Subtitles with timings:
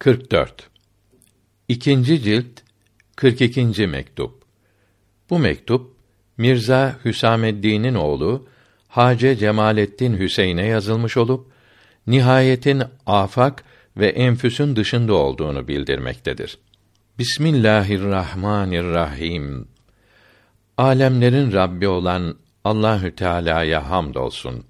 [0.00, 0.70] 44
[1.68, 2.60] İkinci cilt
[3.16, 3.86] 42.
[3.86, 4.42] mektup.
[5.30, 5.94] Bu mektup
[6.36, 8.46] Mirza Hüsameddin'in oğlu
[8.88, 11.46] Hace Cemalettin Hüseyin'e yazılmış olup
[12.06, 13.64] nihayetin afak
[13.96, 16.58] ve enfüsün dışında olduğunu bildirmektedir.
[17.18, 19.68] Bismillahirrahmanirrahim.
[20.78, 24.64] Alemlerin Rabbi olan Allahü Teala'ya hamdolsun.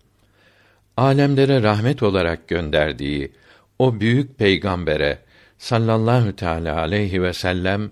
[0.97, 3.40] Alemlere rahmet olarak gönderdiği
[3.81, 5.19] o büyük peygambere
[5.59, 7.91] sallallahu teala aleyhi ve sellem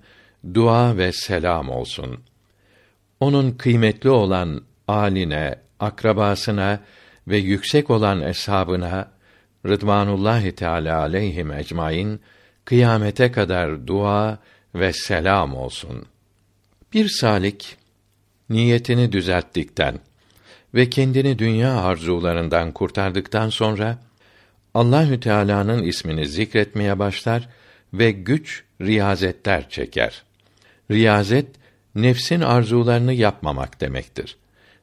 [0.55, 2.21] dua ve selam olsun.
[3.21, 6.81] Onun kıymetli olan aline, akrabasına
[7.29, 9.11] ve yüksek olan eshabına
[9.67, 12.21] Rıdvanullahi Teala aleyhim ecmaîn
[12.65, 14.39] kıyamete kadar dua
[14.75, 16.07] ve selam olsun.
[16.93, 17.77] Bir salik
[18.51, 19.99] niyetini düzelttikten
[20.75, 24.08] ve kendini dünya arzularından kurtardıktan sonra
[24.75, 27.49] Allahü Teala'nın ismini zikretmeye başlar
[27.93, 30.23] ve güç riyazetler çeker.
[30.91, 31.47] Riyazet
[31.95, 34.37] nefsin arzularını yapmamak demektir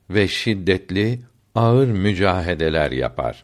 [0.09, 1.19] ve şiddetli
[1.55, 3.43] ağır mücahedeler yapar.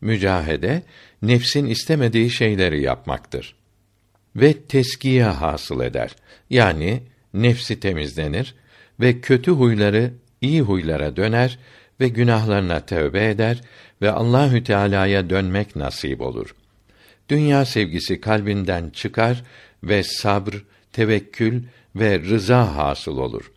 [0.00, 0.82] Mücahede
[1.22, 3.56] nefsin istemediği şeyleri yapmaktır.
[4.36, 6.16] Ve teskiye hasıl eder.
[6.50, 7.02] Yani
[7.34, 8.54] nefsi temizlenir
[9.00, 11.58] ve kötü huyları iyi huylara döner
[12.00, 13.60] ve günahlarına tövbe eder
[14.02, 16.54] ve Allahü Teala'ya dönmek nasip olur.
[17.28, 19.44] Dünya sevgisi kalbinden çıkar
[19.84, 20.54] ve sabr,
[20.92, 21.62] tevekkül
[21.96, 23.52] ve rıza hasıl olur.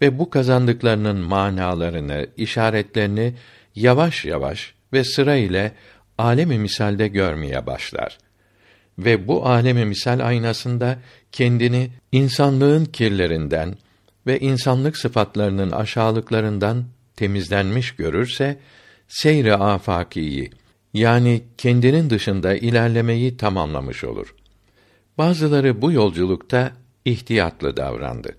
[0.00, 3.34] Ve bu kazandıklarının manalarını, işaretlerini
[3.74, 5.72] yavaş yavaş ve sıra ile
[6.18, 8.18] alemi misalde görmeye başlar.
[8.98, 10.98] Ve bu alemi misal aynasında
[11.32, 13.74] kendini insanlığın kirlerinden
[14.26, 16.84] ve insanlık sıfatlarının aşağılıklarından
[17.16, 18.58] temizlenmiş görürse
[19.08, 20.50] seyre afakiyi
[20.94, 24.34] yani kendinin dışında ilerlemeyi tamamlamış olur.
[25.18, 26.72] Bazıları bu yolculukta
[27.04, 28.36] ihtiyatlı davrandı.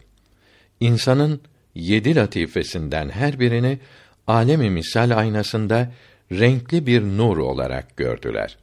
[0.80, 1.42] İnsanın
[1.76, 3.80] yedi latifesinden her birini
[4.28, 5.92] alemi misal aynasında
[6.32, 8.58] renkli bir nur olarak gördüler.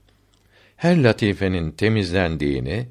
[0.76, 2.88] Her latifenin temizlendiğini,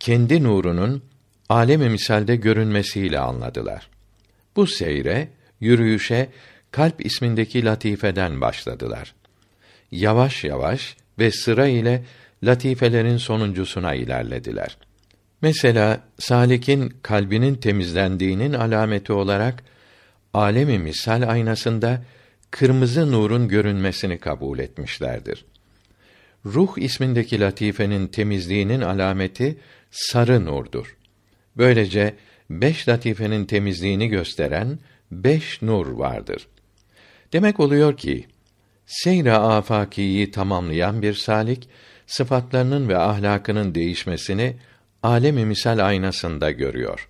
[0.00, 1.02] kendi nurunun
[1.48, 3.88] alemi misalde görünmesiyle anladılar.
[4.56, 5.28] Bu seyre,
[5.60, 6.28] yürüyüşe
[6.72, 9.14] kalp ismindeki latifeden başladılar.
[9.90, 12.04] Yavaş yavaş ve sıra ile
[12.42, 14.76] latifelerin sonuncusuna ilerlediler.
[15.42, 19.64] Mesela salikin kalbinin temizlendiğinin alameti olarak
[20.34, 22.02] alemi misal aynasında
[22.50, 25.44] kırmızı nurun görünmesini kabul etmişlerdir.
[26.46, 29.58] Ruh ismindeki latifenin temizliğinin alameti
[29.90, 30.96] sarı nurdur.
[31.56, 32.14] Böylece
[32.50, 34.78] beş latifenin temizliğini gösteren
[35.10, 36.48] beş nur vardır.
[37.32, 38.26] Demek oluyor ki
[38.86, 41.68] seyre afakiyi tamamlayan bir salik
[42.06, 44.56] sıfatlarının ve ahlakının değişmesini
[45.02, 47.08] alemi misal aynasında görüyor.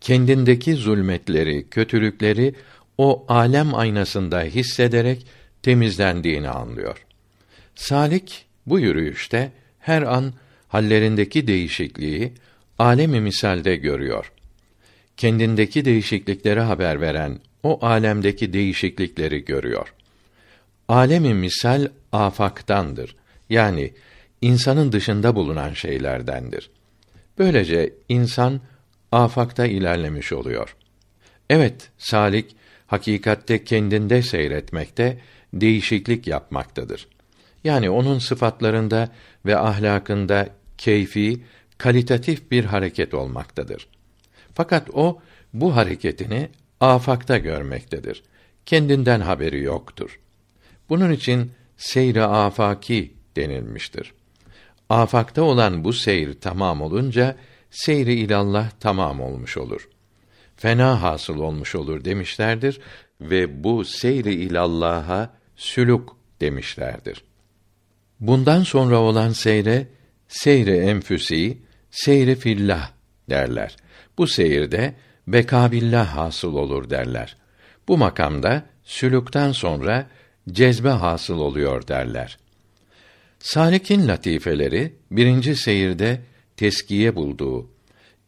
[0.00, 2.54] Kendindeki zulmetleri, kötülükleri
[2.98, 5.26] o alem aynasında hissederek
[5.62, 7.06] temizlendiğini anlıyor.
[7.74, 10.34] Salik bu yürüyüşte her an
[10.68, 12.32] hallerindeki değişikliği
[12.78, 14.32] alemi misalde görüyor.
[15.16, 19.94] Kendindeki değişiklikleri haber veren o alemdeki değişiklikleri görüyor.
[20.88, 23.16] Alemi misal afaktandır.
[23.50, 23.92] Yani
[24.40, 26.70] insanın dışında bulunan şeylerdendir.
[27.38, 28.60] Böylece insan
[29.12, 30.76] afakta ilerlemiş oluyor.
[31.50, 32.56] Evet, salik
[32.86, 35.18] hakikatte kendinde seyretmekte,
[35.52, 37.08] değişiklik yapmaktadır.
[37.64, 39.08] Yani onun sıfatlarında
[39.46, 41.42] ve ahlakında keyfi,
[41.78, 43.88] kalitatif bir hareket olmaktadır.
[44.54, 45.18] Fakat o
[45.54, 46.48] bu hareketini
[46.80, 48.22] afakta görmektedir.
[48.66, 50.20] Kendinden haberi yoktur.
[50.88, 54.14] Bunun için seyri afaki denilmiştir.
[54.88, 57.36] Afakta olan bu seyir tamam olunca
[57.70, 59.88] seyri ilallah tamam olmuş olur.
[60.56, 62.80] Fena hasıl olmuş olur demişlerdir
[63.20, 66.08] ve bu seyri ilallah'a sülük
[66.40, 67.24] demişlerdir.
[68.20, 69.86] Bundan sonra olan seyre
[70.28, 71.58] seyre enfüsi,
[71.90, 72.92] seyre fillah
[73.30, 73.76] derler.
[74.18, 74.94] Bu seyirde
[75.32, 77.36] bekabillah hasıl olur derler.
[77.88, 80.06] Bu makamda sülükten sonra
[80.52, 82.38] cezbe hasıl oluyor derler.
[83.38, 86.20] Salik'in latifeleri birinci seyirde
[86.56, 87.70] teskiye bulduğu,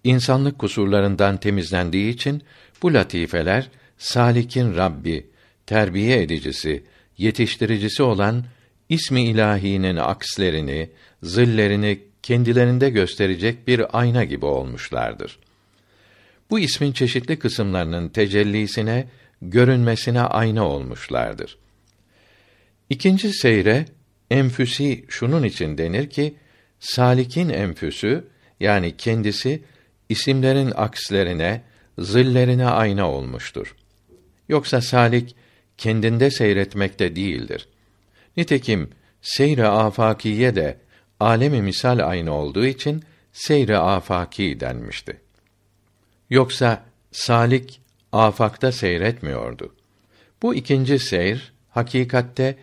[0.05, 2.43] insanlık kusurlarından temizlendiği için
[2.83, 5.27] bu latifeler Salik'in Rabbi,
[5.67, 6.85] terbiye edicisi,
[7.19, 8.45] yetiştiricisi olan
[8.89, 10.91] ismi ilahinin akslerini,
[11.23, 15.39] zillerini kendilerinde gösterecek bir ayna gibi olmuşlardır.
[16.53, 19.09] Bu ismin çeşitli kısımlarının tecellisine,
[19.43, 21.59] görünmesine ayna olmuşlardır.
[22.91, 23.87] İkinci seyre
[24.31, 26.35] enfüsi şunun için denir ki
[26.81, 28.29] Salikin enfüsü
[28.61, 29.63] yani kendisi
[30.09, 31.63] isimlerin akslerine,
[31.99, 33.77] zillerine ayna olmuştur.
[34.49, 35.37] Yoksa salik
[35.79, 37.69] kendinde seyretmekte değildir.
[38.37, 38.91] Nitekim
[39.23, 40.79] seyre afakiye de
[41.21, 43.03] alemi misal aynı olduğu için
[43.33, 45.32] seyre afaki denmişti.
[46.33, 47.81] Yoksa salik
[48.13, 49.75] afakta seyretmiyordu.
[50.43, 52.59] Bu ikinci seyr hakikatte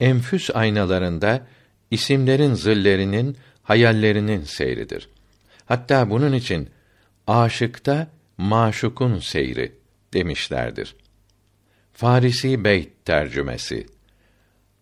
[0.00, 1.46] enfüs aynalarında
[1.90, 5.08] isimlerin zillerinin, hayallerinin seyridir.
[5.66, 6.70] Hatta bunun için
[7.26, 8.08] aşıkta
[8.38, 9.72] maşukun seyri
[10.14, 10.96] demişlerdir.
[11.92, 13.86] Farisi Beyt tercümesi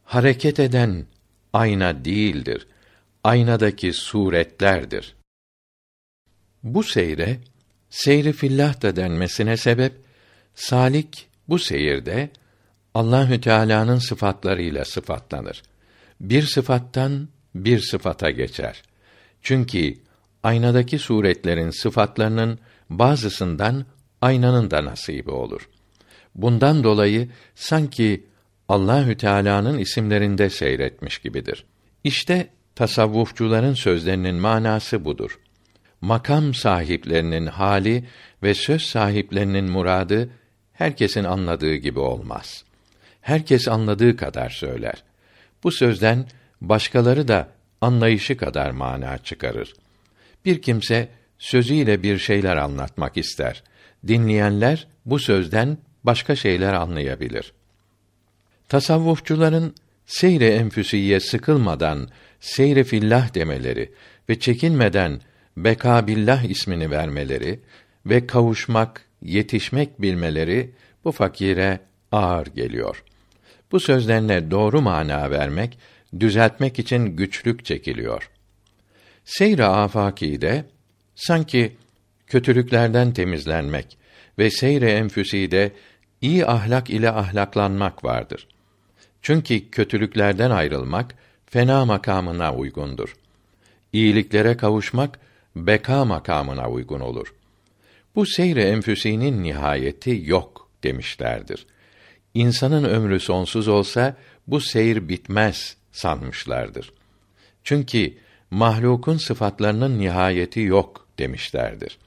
[0.04, 1.06] Hareket eden
[1.52, 2.66] ayna değildir.
[3.24, 5.16] Aynadaki suretlerdir.
[6.62, 7.40] Bu seyre
[7.90, 9.92] seyri fillah da denmesine sebep
[10.54, 12.30] salik bu seyirde
[12.94, 15.62] Allahü Teala'nın sıfatlarıyla sıfatlanır.
[16.20, 18.82] Bir sıfattan bir sıfata geçer.
[19.42, 19.94] Çünkü
[20.42, 22.58] aynadaki suretlerin sıfatlarının
[22.90, 23.84] bazısından
[24.20, 25.68] aynanın da nasibi olur.
[26.34, 28.26] Bundan dolayı sanki
[28.68, 31.64] Allahü Teala'nın isimlerinde seyretmiş gibidir.
[32.04, 35.38] İşte tasavvufçuların sözlerinin manası budur.
[36.00, 38.04] Makam sahiplerinin hali
[38.42, 40.30] ve söz sahiplerinin muradı
[40.72, 42.64] herkesin anladığı gibi olmaz.
[43.20, 45.02] Herkes anladığı kadar söyler.
[45.64, 46.26] Bu sözden
[46.60, 47.48] başkaları da
[47.80, 49.74] anlayışı kadar mana çıkarır.
[50.44, 51.08] Bir kimse
[51.38, 53.62] sözüyle bir şeyler anlatmak ister.
[54.06, 57.52] Dinleyenler bu sözden başka şeyler anlayabilir.
[58.68, 59.74] Tasavvufçuların
[60.06, 62.08] seyre enfüsiye sıkılmadan
[62.40, 63.92] seyre fillah demeleri
[64.28, 65.20] ve çekinmeden
[65.64, 67.60] bekabillah ismini vermeleri
[68.06, 70.70] ve kavuşmak, yetişmek bilmeleri
[71.04, 71.80] bu fakire
[72.12, 73.04] ağır geliyor.
[73.72, 75.78] Bu sözlerine doğru mana vermek,
[76.20, 78.30] düzeltmek için güçlük çekiliyor.
[79.24, 80.64] Seyre afakide
[81.14, 81.76] sanki
[82.26, 83.98] kötülüklerden temizlenmek
[84.38, 85.72] ve seyre enfüside
[86.20, 88.48] iyi ahlak ile ahlaklanmak vardır.
[89.22, 91.14] Çünkü kötülüklerden ayrılmak
[91.46, 93.16] fena makamına uygundur.
[93.92, 95.18] İyiliklere kavuşmak
[95.56, 97.34] beka makamına uygun olur.
[98.14, 101.66] Bu seyre enfüsinin nihayeti yok demişlerdir.
[102.34, 104.16] İnsanın ömrü sonsuz olsa
[104.46, 106.92] bu seyir bitmez sanmışlardır.
[107.64, 108.14] Çünkü
[108.50, 111.98] mahlukun sıfatlarının nihayeti yok demişlerdir.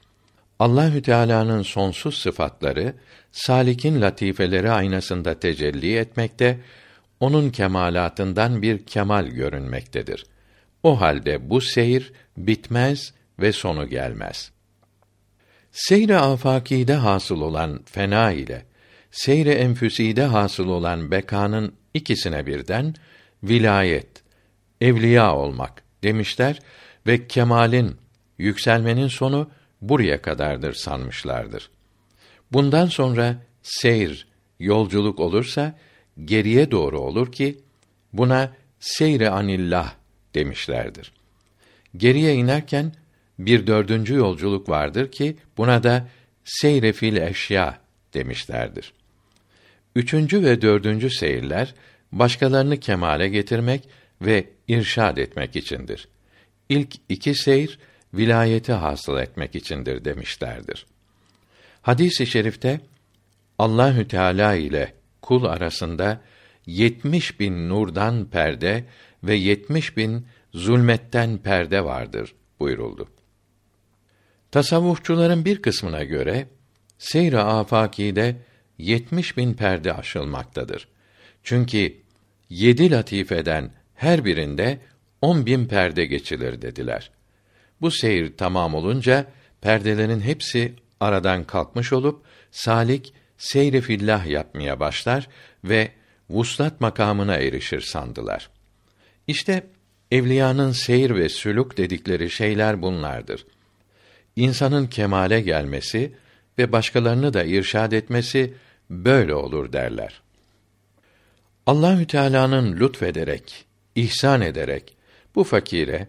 [0.58, 2.94] Allahü Teala'nın sonsuz sıfatları
[3.32, 6.60] salikin latifeleri aynasında tecelli etmekte,
[7.20, 10.26] onun kemalatından bir kemal görünmektedir.
[10.82, 14.50] O halde bu seyir bitmez ve sonu gelmez.
[15.72, 18.66] Seyre afakide hasıl olan fena ile
[19.10, 22.94] seyre enfüside hasıl olan bekanın ikisine birden
[23.42, 24.22] vilayet,
[24.80, 26.58] evliya olmak demişler
[27.06, 27.96] ve kemalin,
[28.38, 29.50] yükselmenin sonu
[29.80, 31.70] buraya kadardır sanmışlardır.
[32.52, 34.26] Bundan sonra seyr,
[34.58, 35.78] yolculuk olursa
[36.24, 37.58] geriye doğru olur ki
[38.12, 39.94] buna seyre anillah
[40.34, 41.12] demişlerdir.
[41.96, 42.92] Geriye inerken
[43.38, 46.08] bir dördüncü yolculuk vardır ki buna da
[46.44, 47.78] seyre fil eşya
[48.14, 48.92] demişlerdir.
[49.96, 51.74] Üçüncü ve dördüncü seyirler
[52.12, 53.88] başkalarını kemale getirmek
[54.22, 56.08] ve irşad etmek içindir.
[56.68, 57.78] İlk iki seyir
[58.14, 60.86] vilayeti hasıl etmek içindir demişlerdir.
[61.82, 62.80] Hadis-i şerifte
[63.58, 66.20] Allahü Teala ile kul arasında
[66.66, 68.84] yetmiş bin nurdan perde
[69.24, 73.08] ve yetmiş bin zulmetten perde vardır buyuruldu.
[74.54, 76.46] Tasavvufçuların bir kısmına göre
[76.98, 78.36] seyr-i afakide
[78.78, 80.88] yetmiş bin perde aşılmaktadır.
[81.42, 81.96] Çünkü
[82.50, 84.78] yedi latifeden her birinde
[85.22, 87.10] on bin perde geçilir dediler.
[87.80, 89.26] Bu seyir tamam olunca
[89.60, 95.28] perdelerin hepsi aradan kalkmış olup salik seyri fillah yapmaya başlar
[95.64, 95.90] ve
[96.30, 98.50] vuslat makamına erişir sandılar.
[99.26, 99.66] İşte
[100.10, 103.46] evliyanın seyir ve sülük dedikleri şeyler bunlardır.
[104.36, 106.12] İnsanın kemale gelmesi
[106.58, 108.54] ve başkalarını da irşad etmesi
[108.90, 110.20] böyle olur derler.
[111.66, 113.64] Allahü Teala'nın lütfederek,
[113.94, 114.96] ihsan ederek
[115.34, 116.08] bu fakire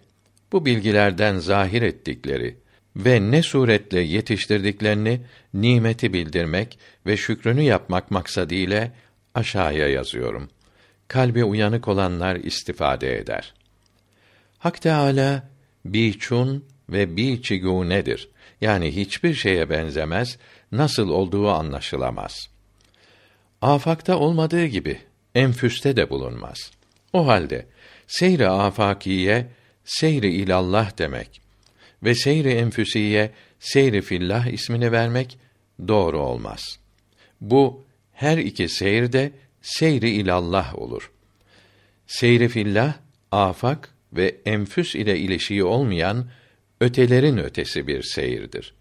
[0.52, 2.58] bu bilgilerden zahir ettikleri
[2.96, 5.22] ve ne suretle yetiştirdiklerini
[5.54, 8.92] nimeti bildirmek ve şükrünü yapmak maksadıyla
[9.36, 10.50] aşağıya yazıyorum.
[11.08, 13.54] Kalbi uyanık olanlar istifade eder.
[14.58, 15.44] Hak Teâlâ,
[15.86, 18.30] biçun ve biçigu nedir?
[18.62, 20.38] Yani hiçbir şeye benzemez,
[20.72, 22.50] nasıl olduğu anlaşılamaz.
[23.62, 25.00] Afakta olmadığı gibi
[25.36, 26.72] enfüste de bulunmaz.
[27.14, 27.66] O halde
[28.08, 29.48] seyre afakiye
[29.86, 31.42] seyri ilallah demek
[32.04, 35.38] ve seyri enfüsiye seyri fillah ismini vermek
[35.88, 36.80] doğru olmaz.
[37.42, 41.12] Bu her iki seyir de seyri ilallah olur.
[42.08, 42.94] Seyri fillah
[43.32, 46.26] afak ve enfüs ile ilişiği olmayan
[46.82, 48.74] ötelerin ötesi bir seyirdir.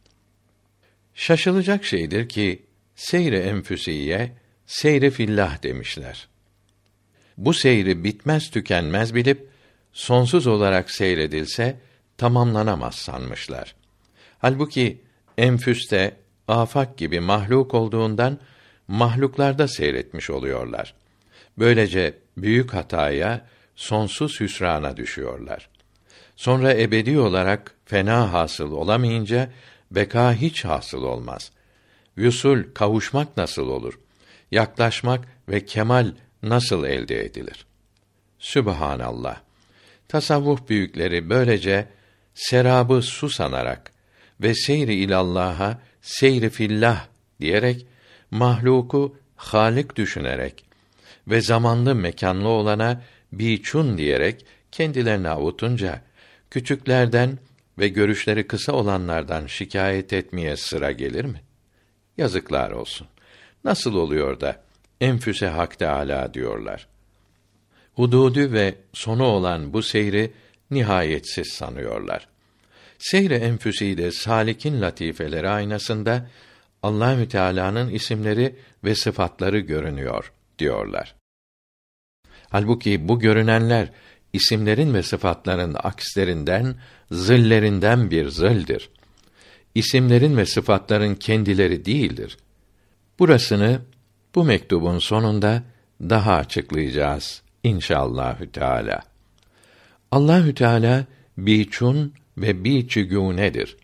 [1.15, 2.63] Şaşılacak şeydir ki
[2.97, 4.33] seyre enfüsiye
[4.67, 6.29] seyre fillah demişler.
[7.37, 9.49] Bu seyri bitmez tükenmez bilip
[9.93, 11.81] sonsuz olarak seyredilse
[12.19, 13.75] tamamlanamaz sanmışlar.
[14.39, 15.01] Halbuki
[15.39, 16.17] enfüste
[16.49, 18.39] afak gibi mahluk olduğundan
[18.89, 20.95] mahluklarda seyretmiş oluyorlar.
[21.59, 23.47] Böylece büyük hataya,
[23.77, 25.69] sonsuz hüsrana düşüyorlar.
[26.37, 29.51] Sonra ebedi olarak fena hasıl olamayınca
[29.91, 31.51] beka hiç hasıl olmaz.
[32.19, 33.99] Vüsul kavuşmak nasıl olur?
[34.51, 36.13] Yaklaşmak ve kemal
[36.43, 37.67] nasıl elde edilir?
[38.39, 39.41] Sübhanallah.
[40.09, 41.89] Tasavvuf büyükleri böylece
[42.35, 43.93] serabı su sanarak
[44.41, 47.07] ve seyri ilallah'a seyri fillah
[47.41, 47.87] diyerek
[48.31, 50.65] mahluku halik düşünerek
[51.29, 56.03] ve zamanlı mekanlı olana biçun diyerek kendilerini avutunca
[56.55, 57.39] küçüklerden
[57.79, 61.41] ve görüşleri kısa olanlardan şikayet etmeye sıra gelir mi?
[62.17, 63.07] Yazıklar olsun.
[63.65, 64.63] Nasıl oluyor da
[65.01, 66.87] enfüse hak Teâlâ diyorlar.
[67.95, 70.33] Hududu ve sonu olan bu seyri
[70.71, 72.29] nihayetsiz sanıyorlar.
[72.99, 76.31] Seyre enfüsi de salikin latifeleri aynasında
[76.83, 81.15] Allahü Teala'nın isimleri ve sıfatları görünüyor diyorlar.
[82.49, 83.89] Halbuki bu görünenler
[84.35, 86.75] isimlerin ve sıfatların akslerinden,
[87.13, 88.91] zillerinden bir zildir.
[89.75, 92.39] İsimlerin ve sıfatların kendileri değildir.
[93.19, 93.81] Burasını
[94.35, 95.63] bu mektubun sonunda
[96.01, 99.01] daha açıklayacağız inşallahü teala.
[100.11, 101.05] Allahü Teala
[101.39, 103.77] biçun ve biçügûnedir.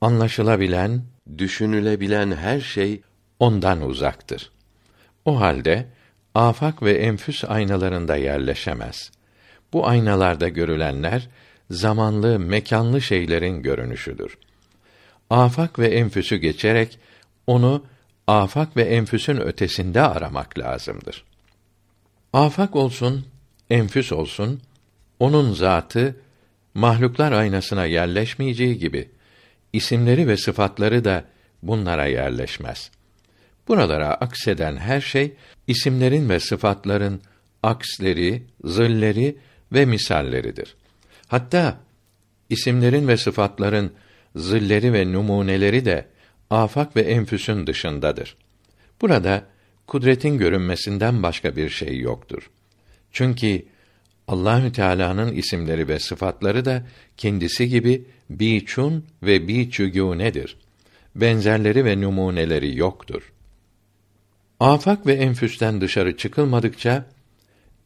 [0.00, 1.02] Anlaşılabilen,
[1.38, 3.00] düşünülebilen her şey
[3.38, 4.50] ondan uzaktır.
[5.24, 5.86] O halde
[6.34, 9.10] afak ve enfüs aynalarında yerleşemez.
[9.72, 11.28] Bu aynalarda görülenler
[11.70, 14.38] zamanlı, mekanlı şeylerin görünüşüdür.
[15.30, 16.98] Afak ve enfüsü geçerek
[17.46, 17.84] onu
[18.26, 21.24] afak ve enfüsün ötesinde aramak lazımdır.
[22.32, 23.26] Afak olsun,
[23.70, 24.60] enfüs olsun,
[25.18, 26.16] onun zatı
[26.74, 29.08] mahluklar aynasına yerleşmeyeceği gibi
[29.72, 31.24] isimleri ve sıfatları da
[31.62, 32.90] bunlara yerleşmez.
[33.68, 35.34] Buralara akseden her şey
[35.66, 37.20] isimlerin ve sıfatların
[37.62, 39.36] aksleri, zilleri
[39.72, 40.76] ve misalleridir.
[41.28, 41.80] Hatta
[42.48, 43.92] isimlerin ve sıfatların
[44.36, 46.06] zilleri ve numuneleri de
[46.50, 48.36] afak ve enfüsün dışındadır.
[49.00, 49.44] Burada
[49.86, 52.50] kudretin görünmesinden başka bir şey yoktur.
[53.12, 53.62] Çünkü
[54.28, 56.86] Allahü Teala'nın isimleri ve sıfatları da
[57.16, 60.56] kendisi gibi biçun ve biçügûnedir.
[61.14, 63.32] Benzerleri ve numuneleri yoktur.
[64.60, 67.06] Afak ve enfüsten dışarı çıkılmadıkça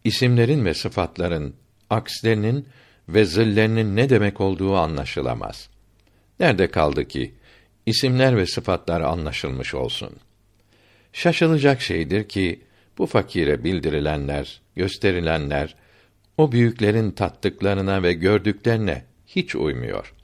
[0.05, 1.55] isimlerin ve sıfatların
[1.91, 2.69] akslerinin
[3.09, 5.69] ve zillerinin ne demek olduğu anlaşılamaz.
[6.41, 7.35] Nerede kaldı ki
[7.87, 10.11] isimler ve sıfatlar anlaşılmış olsun?
[11.13, 12.61] Şaşılacak şeydir ki
[12.99, 15.75] bu fakire bildirilenler, gösterilenler
[16.37, 20.15] o büyüklerin tattıklarına ve gördüklerine hiç uymuyor.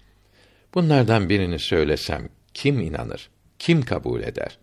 [0.74, 3.30] Bunlardan birini söylesem kim inanır?
[3.58, 4.58] Kim kabul eder?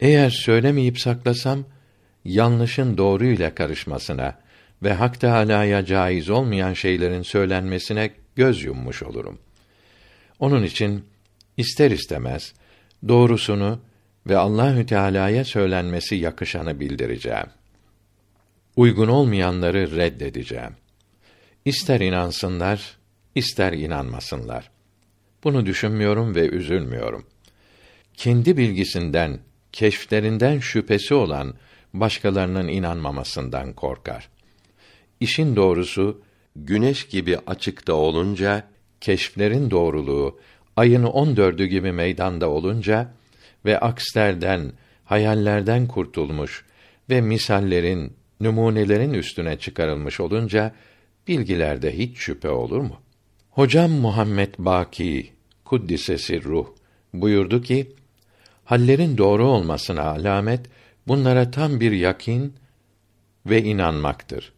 [0.00, 1.64] Eğer söylemeyip saklasam
[2.24, 4.38] yanlışın doğruyla karışmasına
[4.86, 9.38] ve Hak Teâlâ'ya caiz olmayan şeylerin söylenmesine göz yummuş olurum.
[10.38, 11.04] Onun için
[11.56, 12.54] ister istemez
[13.08, 13.80] doğrusunu
[14.26, 17.46] ve Allahü Teala'ya söylenmesi yakışanı bildireceğim.
[18.76, 20.76] Uygun olmayanları reddedeceğim.
[21.64, 22.96] İster inansınlar,
[23.34, 24.70] ister inanmasınlar.
[25.44, 27.26] Bunu düşünmüyorum ve üzülmüyorum.
[28.14, 29.38] Kendi bilgisinden,
[29.72, 31.54] keşflerinden şüphesi olan
[31.94, 34.35] başkalarının inanmamasından korkar.
[35.20, 36.22] İşin doğrusu
[36.56, 38.68] güneş gibi açıkta olunca
[39.00, 40.40] keşflerin doğruluğu
[40.76, 43.12] ayın on dördü gibi meydanda olunca
[43.64, 44.72] ve akslerden,
[45.04, 46.64] hayallerden kurtulmuş
[47.10, 50.74] ve misallerin, numunelerin üstüne çıkarılmış olunca
[51.28, 52.96] bilgilerde hiç şüphe olur mu?
[53.50, 55.32] Hocam Muhammed Baki
[55.64, 56.66] kuddisesi ruh
[57.14, 57.92] buyurdu ki
[58.64, 60.60] hallerin doğru olmasına alamet
[61.08, 62.54] bunlara tam bir yakin
[63.46, 64.55] ve inanmaktır.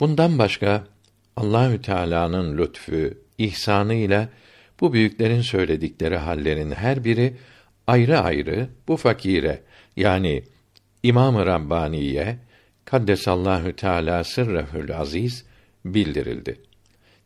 [0.00, 0.84] Bundan başka
[1.36, 4.28] Allahü Teala'nın lütfü, ihsanı ile
[4.80, 7.36] bu büyüklerin söyledikleri hallerin her biri
[7.86, 9.62] ayrı ayrı bu fakire
[9.96, 10.44] yani
[11.02, 12.38] İmam-ı Rabbaniye
[12.84, 15.44] Kaddesallahu Teala sırrehül aziz
[15.84, 16.60] bildirildi.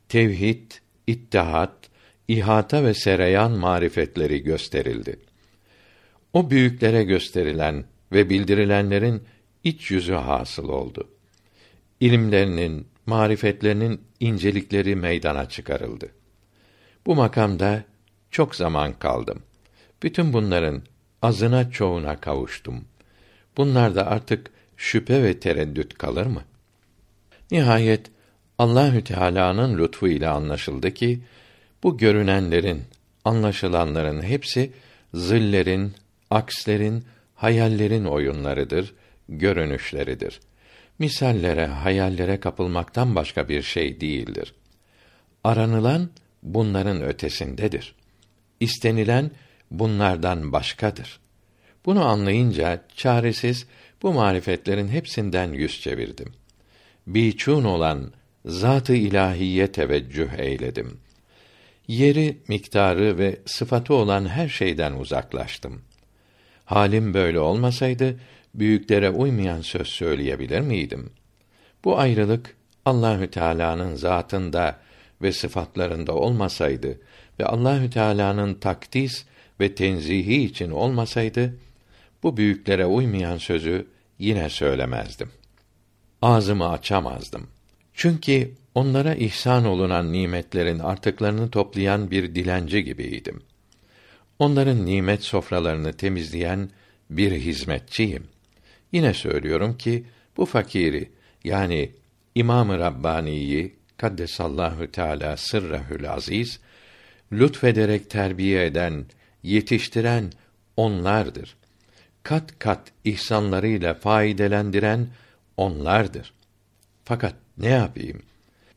[0.08, 0.70] tevhid,
[1.06, 1.90] ittihat,
[2.28, 5.16] ihata ve sereyan marifetleri gösterildi.
[6.32, 9.22] O büyüklere gösterilen ve bildirilenlerin
[9.64, 11.08] iç yüzü hasıl oldu.
[12.02, 16.08] İlimlerinin, marifetlerinin incelikleri meydana çıkarıldı.
[17.06, 17.84] Bu makamda
[18.30, 19.42] çok zaman kaldım.
[20.02, 20.82] Bütün bunların
[21.22, 22.84] azına çoğuna kavuştum.
[23.56, 26.42] Bunlarda artık şüphe ve tereddüt kalır mı?
[27.50, 28.10] Nihayet
[28.58, 31.20] Allahü Teala'nın lütfu ile anlaşıldı ki
[31.82, 32.82] bu görünenlerin,
[33.24, 34.72] anlaşılanların hepsi
[35.14, 35.92] zillerin,
[36.30, 37.04] akslerin,
[37.34, 38.94] hayallerin oyunlarıdır,
[39.28, 40.40] görünüşleridir.
[40.98, 44.54] Misallere, hayallere kapılmaktan başka bir şey değildir.
[45.44, 46.10] Aranılan
[46.42, 47.94] bunların ötesindedir.
[48.60, 49.30] İstenilen
[49.70, 51.20] bunlardan başkadır.
[51.86, 53.66] Bunu anlayınca çaresiz
[54.02, 56.32] bu marifetlerin hepsinden yüz çevirdim.
[57.06, 58.12] Biçun olan
[58.44, 61.00] zat-ı ilahiye teveccüh eyledim.
[61.88, 65.82] Yeri, miktarı ve sıfatı olan her şeyden uzaklaştım.
[66.64, 68.20] Halim böyle olmasaydı
[68.54, 71.10] büyüklere uymayan söz söyleyebilir miydim?
[71.84, 74.78] Bu ayrılık Allahü Teala'nın zatında
[75.22, 77.00] ve sıfatlarında olmasaydı
[77.40, 79.24] ve Allahü Teala'nın takdis
[79.60, 81.54] ve tenzihi için olmasaydı
[82.22, 83.86] bu büyüklere uymayan sözü
[84.18, 85.30] yine söylemezdim.
[86.22, 87.46] Ağzımı açamazdım.
[87.94, 93.42] Çünkü onlara ihsan olunan nimetlerin artıklarını toplayan bir dilenci gibiydim.
[94.38, 96.70] Onların nimet sofralarını temizleyen
[97.10, 98.31] bir hizmetçiyim.
[98.92, 100.04] Yine söylüyorum ki
[100.36, 101.10] bu fakiri
[101.44, 101.92] yani
[102.34, 106.60] İmam-ı Rabbani'yi kaddesallahu teala sırrehül aziz
[107.32, 109.04] lütfederek terbiye eden,
[109.42, 110.32] yetiştiren
[110.76, 111.56] onlardır.
[112.22, 115.08] Kat kat ihsanlarıyla faydelendiren
[115.56, 116.32] onlardır.
[117.04, 118.22] Fakat ne yapayım?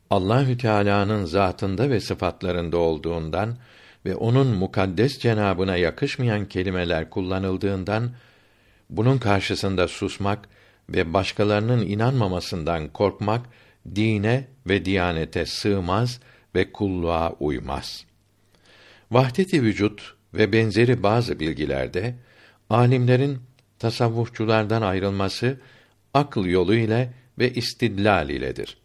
[0.09, 3.57] Allahü Teala'nın zatında ve sıfatlarında olduğundan
[4.05, 8.11] ve onun mukaddes cenabına yakışmayan kelimeler kullanıldığından
[8.89, 10.49] bunun karşısında susmak
[10.89, 13.45] ve başkalarının inanmamasından korkmak
[13.95, 16.19] dine ve diyanete sığmaz
[16.55, 18.05] ve kulluğa uymaz.
[19.11, 22.15] Vahdeti vücut ve benzeri bazı bilgilerde
[22.69, 23.39] alimlerin
[23.79, 25.57] tasavvufçulardan ayrılması
[26.13, 28.77] akıl yolu ile ve istidlal iledir.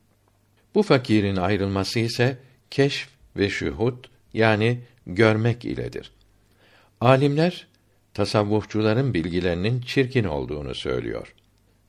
[0.74, 2.38] Bu fakirin ayrılması ise
[2.70, 6.12] keşf ve şuhud yani görmek iledir.
[7.00, 7.66] Alimler
[8.20, 11.34] tasavvufçuların bilgilerinin çirkin olduğunu söylüyor.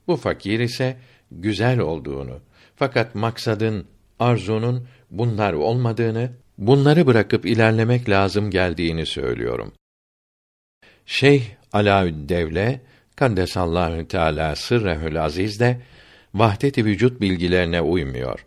[0.08, 0.98] Bu fakir ise
[1.32, 2.40] güzel olduğunu
[2.76, 3.86] fakat maksadın,
[4.20, 9.74] arzunun bunlar olmadığını, bunları bırakıp ilerlemek lazım geldiğini söylüyorum.
[11.06, 12.82] Şeyh Alaüddevle
[13.16, 15.82] Kaddesallahu Teala sırrehül aziz de
[16.34, 18.46] vahdet-i vücut bilgilerine uymuyor.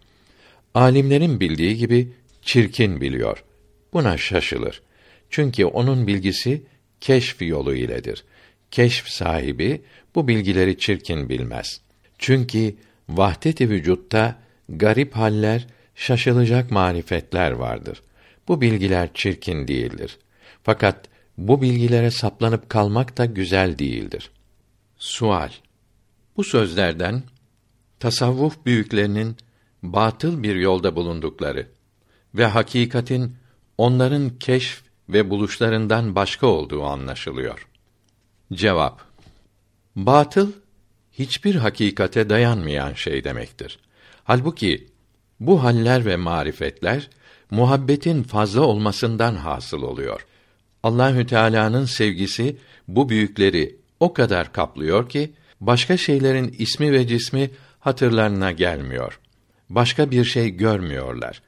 [0.75, 3.45] Alimlerin bildiği gibi çirkin biliyor.
[3.93, 4.83] Buna şaşılır.
[5.31, 6.63] Çünkü onun bilgisi
[7.05, 8.25] keşf yolu iledir.
[8.71, 9.83] Keşf sahibi
[10.15, 11.81] bu bilgileri çirkin bilmez.
[12.19, 12.75] Çünkü
[13.09, 14.37] vahdet-i vücutta
[14.69, 18.03] garip haller, şaşılacak marifetler vardır.
[18.49, 20.19] Bu bilgiler çirkin değildir.
[20.63, 24.31] Fakat bu bilgilere saplanıp kalmak da güzel değildir.
[24.97, 25.51] Sual
[26.37, 27.23] Bu sözlerden
[28.01, 29.37] tasavvuf büyüklerinin
[29.83, 31.67] batıl bir yolda bulundukları
[32.35, 33.37] ve hakikatin
[33.79, 37.69] onların keşf ve buluşlarından başka olduğu anlaşılıyor.
[38.53, 39.01] Cevap
[39.97, 40.53] Batıl
[41.13, 43.79] hiçbir hakikate dayanmayan şey demektir.
[44.25, 44.87] Halbuki
[45.41, 47.11] bu haller ve marifetler
[47.51, 50.27] muhabbetin fazla olmasından hasıl oluyor.
[50.83, 52.57] Allahü Teala'nın sevgisi
[52.89, 59.21] bu büyükleri o kadar kaplıyor ki başka şeylerin ismi ve cismi hatırlarına gelmiyor.
[59.71, 61.43] Başka bir şey görmüyorlar.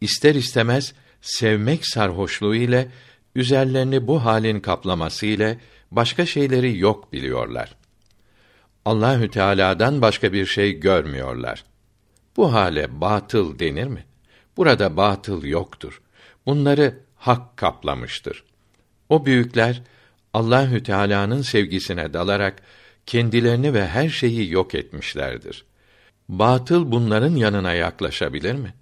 [0.00, 0.94] İster istemez
[1.26, 2.88] sevmek sarhoşluğu ile
[3.34, 5.58] üzerlerini bu halin kaplaması ile
[5.90, 7.76] başka şeyleri yok biliyorlar.
[8.84, 11.64] Allahü Teala'dan başka bir şey görmüyorlar.
[12.36, 14.04] Bu hale batıl denir mi?
[14.56, 16.02] Burada batıl yoktur.
[16.46, 18.44] Bunları hak kaplamıştır.
[19.08, 19.82] O büyükler
[20.34, 22.62] Allahü Teala'nın sevgisine dalarak
[23.06, 25.64] kendilerini ve her şeyi yok etmişlerdir.
[26.28, 28.74] Batıl bunların yanına yaklaşabilir mi?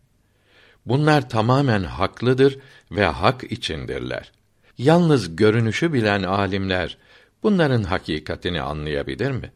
[0.87, 2.59] Bunlar tamamen haklıdır
[2.91, 4.33] ve hak içindirler.
[4.79, 6.99] Yalnız görünüşü bilen alimler
[7.43, 9.53] bunların hakikatini anlayabilir mi?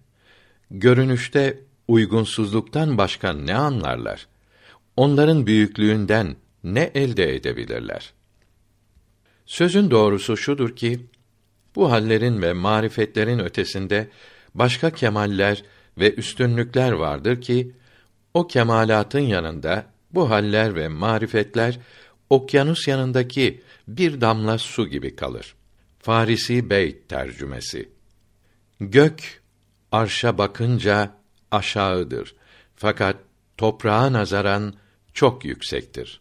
[0.70, 4.26] Görünüşte uygunsuzluktan başka ne anlarlar?
[4.96, 8.12] Onların büyüklüğünden ne elde edebilirler?
[9.46, 11.06] Sözün doğrusu şudur ki
[11.76, 14.08] bu hallerin ve marifetlerin ötesinde
[14.54, 15.62] başka kemaller
[15.98, 17.72] ve üstünlükler vardır ki
[18.34, 21.78] o kemalatın yanında Bu haller ve marifetler
[22.30, 25.54] okyanus yanındaki bir damla su gibi kalır.
[25.98, 27.88] Farisi Beyt tercümesi.
[28.80, 29.42] Gök
[29.92, 31.14] arşa bakınca
[31.50, 32.34] aşağıdır.
[32.76, 33.16] Fakat
[33.56, 34.74] toprağa nazaran
[35.14, 36.20] çok yüksektir.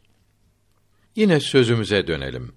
[1.15, 2.53] Yine sözümüze dönelim.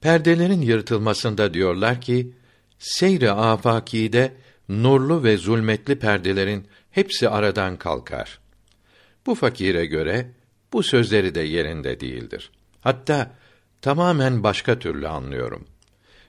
[0.00, 2.32] Perdelerin yırtılmasında diyorlar ki,
[2.78, 4.34] seyre afakide
[4.68, 8.43] nurlu ve zulmetli perdelerin hepsi aradan kalkar.
[9.26, 10.30] Bu fakire göre
[10.72, 12.50] bu sözleri de yerinde değildir.
[12.80, 13.30] Hatta
[13.80, 15.66] tamamen başka türlü anlıyorum.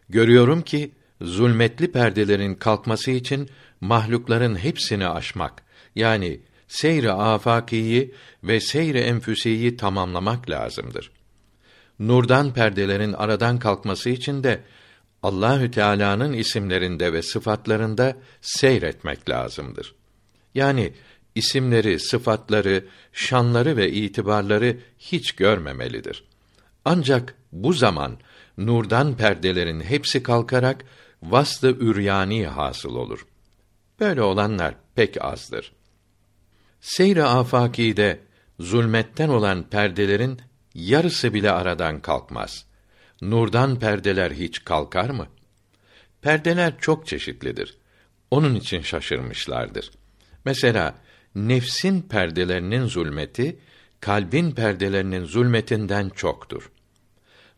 [0.09, 3.49] Görüyorum ki zulmetli perdelerin kalkması için
[3.81, 5.63] mahlukların hepsini aşmak
[5.95, 11.11] yani seyre afakiyi ve seyre enfüsiyi tamamlamak lazımdır.
[11.99, 14.61] Nurdan perdelerin aradan kalkması için de
[15.23, 19.95] Allahü Teala'nın isimlerinde ve sıfatlarında seyretmek lazımdır.
[20.55, 20.93] Yani
[21.35, 26.23] isimleri, sıfatları, şanları ve itibarları hiç görmemelidir.
[26.85, 28.17] Ancak bu zaman
[28.57, 30.85] nurdan perdelerin hepsi kalkarak
[31.23, 33.25] vaslı üryani hasıl olur.
[33.99, 35.71] Böyle olanlar pek azdır.
[36.81, 38.19] Seyre afakide
[38.59, 40.41] zulmetten olan perdelerin
[40.75, 42.65] yarısı bile aradan kalkmaz.
[43.21, 45.27] Nurdan perdeler hiç kalkar mı?
[46.21, 47.77] Perdeler çok çeşitlidir.
[48.31, 49.91] Onun için şaşırmışlardır.
[50.45, 50.95] Mesela
[51.35, 53.59] nefsin perdelerinin zulmeti
[53.99, 56.71] kalbin perdelerinin zulmetinden çoktur.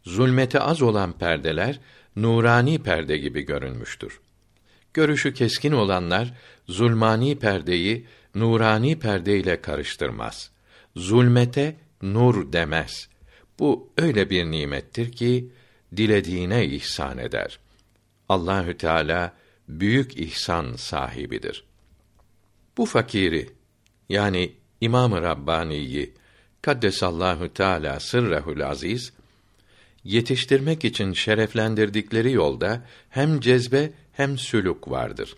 [0.04, 1.80] Zulmeti az olan perdeler
[2.16, 4.20] nurani perde gibi görünmüştür.
[4.94, 6.34] Görüşü keskin olanlar
[6.68, 10.52] zulmani perdeyi nurani perde ile karıştırmaz.
[10.96, 13.10] Zulmete nur demez.
[13.60, 15.52] Bu öyle bir nimettir ki
[15.98, 17.60] dilediğine ihsan eder.
[18.30, 19.34] Allahü Teala
[19.68, 21.64] büyük ihsan sahibidir.
[22.78, 23.57] Bu fakiri
[24.10, 26.14] yani İmam-ı Rabbani'yi
[26.62, 29.14] kaddesallahu teala sırrehul aziz
[30.04, 35.36] yetiştirmek için şereflendirdikleri yolda hem cezbe hem sülük vardır.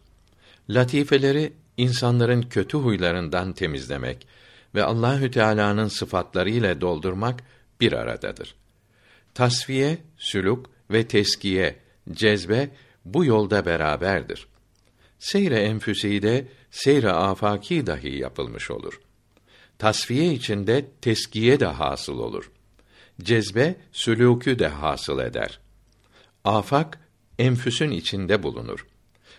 [0.70, 4.28] Latifeleri insanların kötü huylarından temizlemek
[4.76, 7.44] ve Allahü Teala'nın sıfatları ile doldurmak
[7.82, 8.56] bir aradadır.
[9.34, 11.76] Tasfiye, sülük ve teskiye,
[12.12, 12.70] cezbe
[13.06, 14.48] bu yolda beraberdir.
[15.20, 19.02] Seyre enfüsi de seyre afaki dahi yapılmış olur.
[19.78, 22.52] Tasfiye içinde teskiye de hasıl olur.
[23.22, 25.60] Cezbe sülûkü de hasıl eder.
[26.44, 27.00] Afak
[27.40, 28.88] enfüsün içinde bulunur.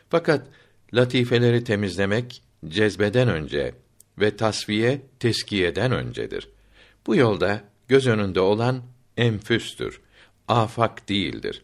[0.09, 0.47] Fakat
[0.95, 3.75] latifeleri temizlemek cezbeden önce
[4.19, 6.49] ve tasfiye teskiyeden öncedir.
[7.07, 8.83] Bu yolda göz önünde olan
[9.17, 10.01] enfüstür,
[10.49, 11.63] afak değildir.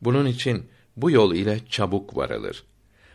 [0.00, 2.64] Bunun için bu yol ile çabuk varılır.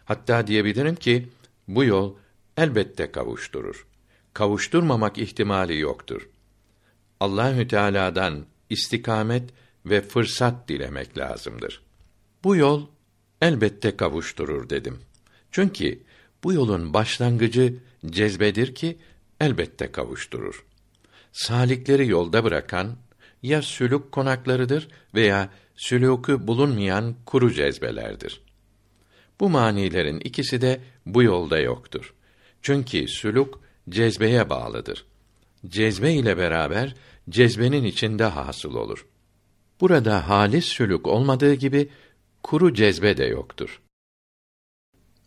[0.06, 1.28] Hatta diyebilirim ki
[1.76, 2.16] bu yol
[2.58, 3.88] elbette kavuşturur.
[4.34, 6.30] Kavuşturmamak ihtimali yoktur.
[7.20, 9.50] Allahü Teala'dan istikamet
[9.86, 11.82] ve fırsat dilemek lazımdır.
[12.44, 12.88] Bu yol
[13.42, 15.00] elbette kavuşturur dedim.
[15.52, 16.04] Çünkü
[16.44, 18.98] bu yolun başlangıcı cezbedir ki
[19.40, 20.66] elbette kavuşturur.
[21.32, 22.98] Salikleri yolda bırakan
[23.44, 28.42] ya sülük konaklarıdır veya sülûkü bulunmayan kuru cezbelerdir.
[29.40, 32.14] Bu manilerin ikisi de bu yolda yoktur.
[32.62, 33.54] Çünkü sülük
[33.90, 35.06] cezbeye bağlıdır.
[35.68, 36.96] Cezbe ile beraber
[37.30, 39.08] cezbenin içinde hasıl olur.
[39.82, 41.90] Burada halis sülük olmadığı gibi
[42.44, 43.82] kuru cezbe de yoktur.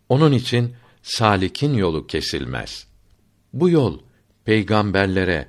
[0.09, 2.87] Onun için salikin yolu kesilmez.
[3.53, 4.01] Bu yol
[4.45, 5.49] peygamberlere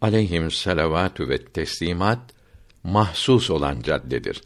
[0.00, 2.34] aleyhim salavatü ve teslimat
[2.84, 4.42] mahsus olan caddedir.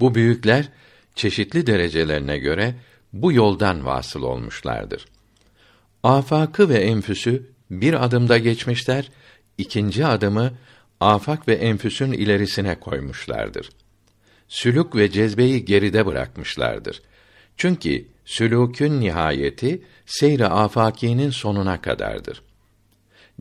[0.00, 0.68] Bu büyükler
[1.14, 2.74] çeşitli derecelerine göre
[3.14, 5.06] bu yoldan vasıl olmuşlardır.
[6.02, 9.10] Afakı ve enfüsü bir adımda geçmişler,
[9.58, 10.52] ikinci adımı
[11.00, 13.70] afak ve enfüsün ilerisine koymuşlardır.
[14.48, 17.02] Sülük ve cezbeyi geride bırakmışlardır.
[17.56, 22.42] Çünkü sülûkün nihayeti seyre afakinin sonuna kadardır.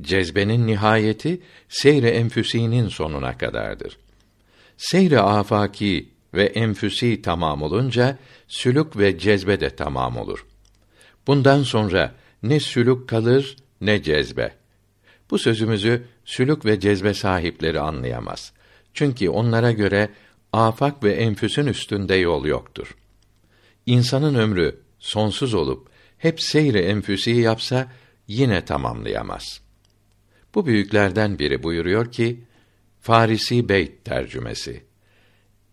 [0.01, 3.97] Cezbenin nihayeti seyre enfüsinin sonuna kadardır.
[4.77, 8.17] Seyre afaki ve enfüsi tamam olunca
[8.47, 10.45] sülük ve cezbe de tamam olur.
[11.27, 14.55] Bundan sonra ne sülük kalır ne cezbe.
[15.29, 18.53] Bu sözümüzü sülük ve cezbe sahipleri anlayamaz.
[18.93, 20.09] Çünkü onlara göre
[20.53, 22.95] afak ve enfüsün üstünde yol yoktur.
[23.85, 27.91] İnsanın ömrü sonsuz olup hep seyre enfüsi yapsa
[28.27, 29.61] yine tamamlayamaz.
[30.55, 32.43] Bu büyüklerden biri buyuruyor ki
[33.01, 34.83] Farisi Beyt tercümesi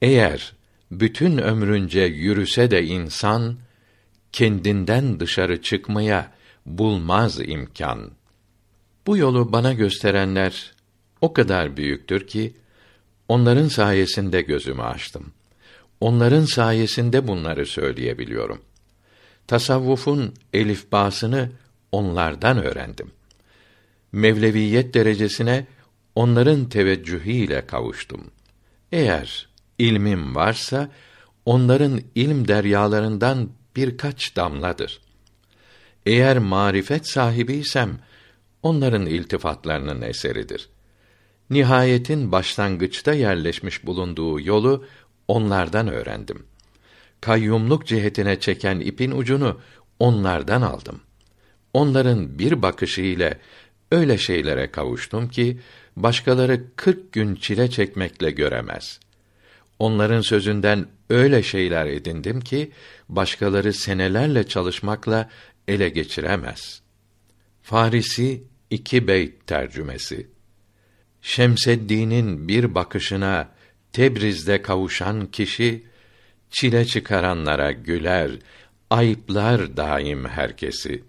[0.03, 0.53] eğer
[0.91, 3.57] bütün ömrünce yürüse de insan
[4.33, 6.33] kendinden dışarı çıkmaya
[6.67, 8.11] bulmaz imkan.
[9.07, 10.73] Bu yolu bana gösterenler
[11.21, 12.57] o kadar büyüktür ki
[13.29, 15.33] onların sayesinde gözümü açtım.
[16.01, 18.63] Onların sayesinde bunları söyleyebiliyorum.
[19.47, 21.51] Tasavvufun elifbasını
[21.93, 23.11] onlardan öğrendim.
[24.13, 25.67] Mevleviyet derecesine
[26.15, 28.31] onların teveccühüyle kavuştum.
[28.93, 29.50] Eğer
[29.81, 30.89] ilmim varsa
[31.45, 35.01] onların ilm deryalarından birkaç damladır.
[36.07, 37.99] Eğer marifet sahibiysem
[38.63, 40.69] onların iltifatlarının eseridir.
[41.51, 44.85] Nihayetin başlangıçta yerleşmiş bulunduğu yolu
[45.29, 46.47] onlardan öğrendim.
[47.21, 49.61] Kayyumluk cihetine çeken ipin ucunu
[49.99, 51.01] onlardan aldım.
[51.73, 53.39] Onların bir bakışı ile
[53.93, 55.61] öyle şeylere kavuştum ki
[55.97, 59.01] başkaları kırk gün çile çekmekle göremez.
[59.81, 62.71] Onların sözünden öyle şeyler edindim ki
[63.09, 65.31] başkaları senelerle çalışmakla
[65.69, 66.83] ele geçiremez.
[67.63, 70.27] Farisi iki beyt tercümesi.
[71.23, 73.49] Şemseddin'in bir bakışına
[73.93, 75.87] Tebriz'de kavuşan kişi
[76.51, 78.31] çile çıkaranlara güler,
[78.91, 81.05] ayıplar daim herkesi.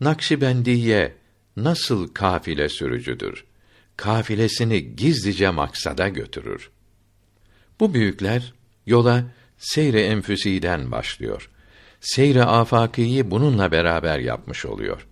[0.00, 1.14] Nakşibendiye
[1.56, 3.44] nasıl kafile sürücüdür?
[3.96, 6.70] Kafilesini gizlice maksada götürür.
[7.80, 8.54] Bu büyükler
[8.86, 9.24] yola
[9.58, 11.50] seyre enfüsiden başlıyor.
[12.00, 15.06] Seyre afakiyi bununla beraber yapmış oluyor.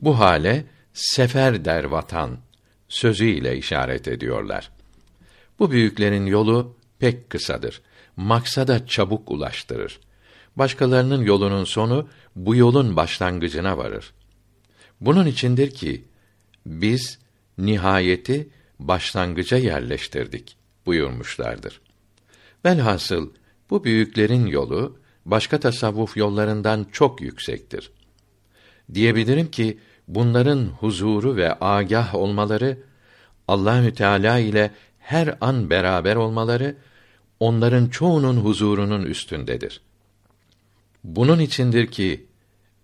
[0.00, 2.38] Bu hale sefer der vatan
[2.88, 4.70] sözüyle işaret ediyorlar.
[5.58, 7.82] Bu büyüklerin yolu pek kısadır.
[8.16, 10.00] Maksada çabuk ulaştırır.
[10.56, 14.12] Başkalarının yolunun sonu bu yolun başlangıcına varır.
[15.00, 16.04] Bunun içindir ki
[16.66, 17.18] biz
[17.58, 21.83] nihayeti başlangıca yerleştirdik buyurmuşlardır.
[22.64, 23.30] Velhasıl
[23.70, 27.90] bu büyüklerin yolu başka tasavvuf yollarından çok yüksektir.
[28.94, 32.78] Diyebilirim ki bunların huzuru ve agah olmaları
[33.48, 36.76] Allahü Teala ile her an beraber olmaları
[37.40, 39.80] onların çoğunun huzurunun üstündedir.
[41.04, 42.26] Bunun içindir ki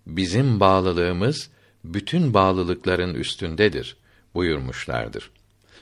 [0.07, 1.49] bizim bağlılığımız
[1.83, 3.97] bütün bağlılıkların üstündedir
[4.33, 5.31] buyurmuşlardır.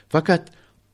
[0.08, 0.48] Fakat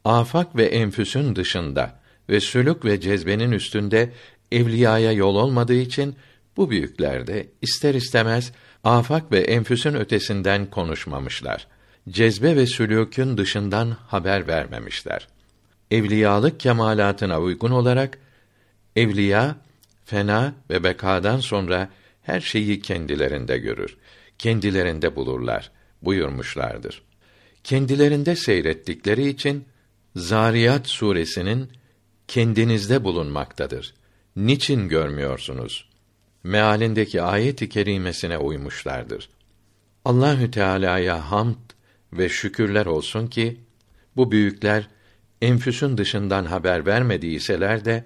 [0.04, 4.12] afak ve enfüsün dışında ve sülük ve cezbenin üstünde
[4.52, 6.16] evliyaya yol olmadığı için
[6.56, 8.52] bu büyükler de ister istemez
[8.84, 11.66] afak ve enfüsün ötesinden konuşmamışlar.
[12.08, 15.28] Cezbe ve sülükün dışından haber vermemişler.
[15.90, 18.18] Evliyalık kemalatına uygun olarak
[18.96, 19.56] evliya
[20.04, 21.90] fena ve bekadan sonra
[22.22, 23.96] her şeyi kendilerinde görür,
[24.38, 25.70] kendilerinde bulurlar
[26.02, 27.02] buyurmuşlardır.
[27.64, 29.64] Kendilerinde seyrettikleri için
[30.16, 31.70] Zariyat suresinin
[32.28, 33.94] kendinizde bulunmaktadır.
[34.36, 35.88] Niçin görmüyorsunuz?
[36.44, 39.28] Mealindeki ayet-i kerimesine uymuşlardır.
[40.04, 41.70] Allahü Teala'ya hamd
[42.12, 43.60] ve şükürler olsun ki
[44.16, 44.88] bu büyükler
[45.42, 48.04] enfüsün dışından haber vermediyseler de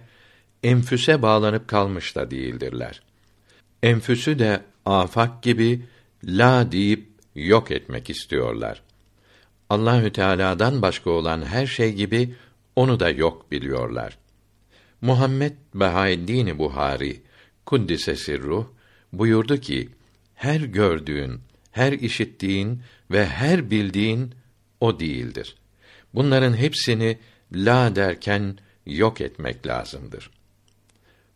[0.62, 3.02] enfüse bağlanıp kalmış da değildirler.
[3.82, 5.82] Enfüsü de afak gibi
[6.24, 8.82] la deyip yok etmek istiyorlar.
[9.70, 12.34] Allahü Teala'dan başka olan her şey gibi
[12.76, 14.18] onu da yok biliyorlar.
[15.00, 17.22] Muhammed Bahaeddin Buhari
[17.66, 18.66] kuddise sirruh
[19.12, 19.88] buyurdu ki
[20.34, 21.40] her gördüğün,
[21.72, 24.34] her işittiğin ve her bildiğin
[24.80, 25.56] o değildir.
[26.14, 27.18] Bunların hepsini
[27.52, 30.30] la derken yok etmek lazımdır.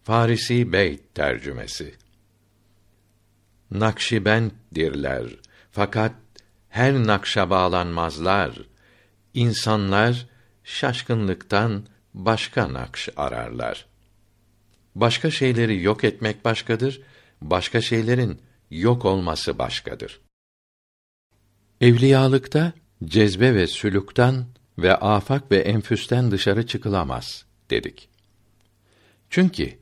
[0.02, 1.94] Farisi Beyt tercümesi
[3.70, 5.26] Nakşibenddirler
[5.72, 6.12] fakat
[6.68, 8.58] her nakşa bağlanmazlar.
[9.34, 10.26] İnsanlar
[10.64, 13.86] şaşkınlıktan başka nakş ararlar.
[14.94, 17.02] Başka şeyleri yok etmek başkadır,
[17.42, 20.20] başka şeylerin yok olması başkadır.
[21.80, 22.72] Evliyalıkta
[23.04, 24.46] cezbe ve sülükten
[24.78, 28.08] ve afak ve enfüsten dışarı çıkılamaz dedik.
[29.30, 29.78] Çünkü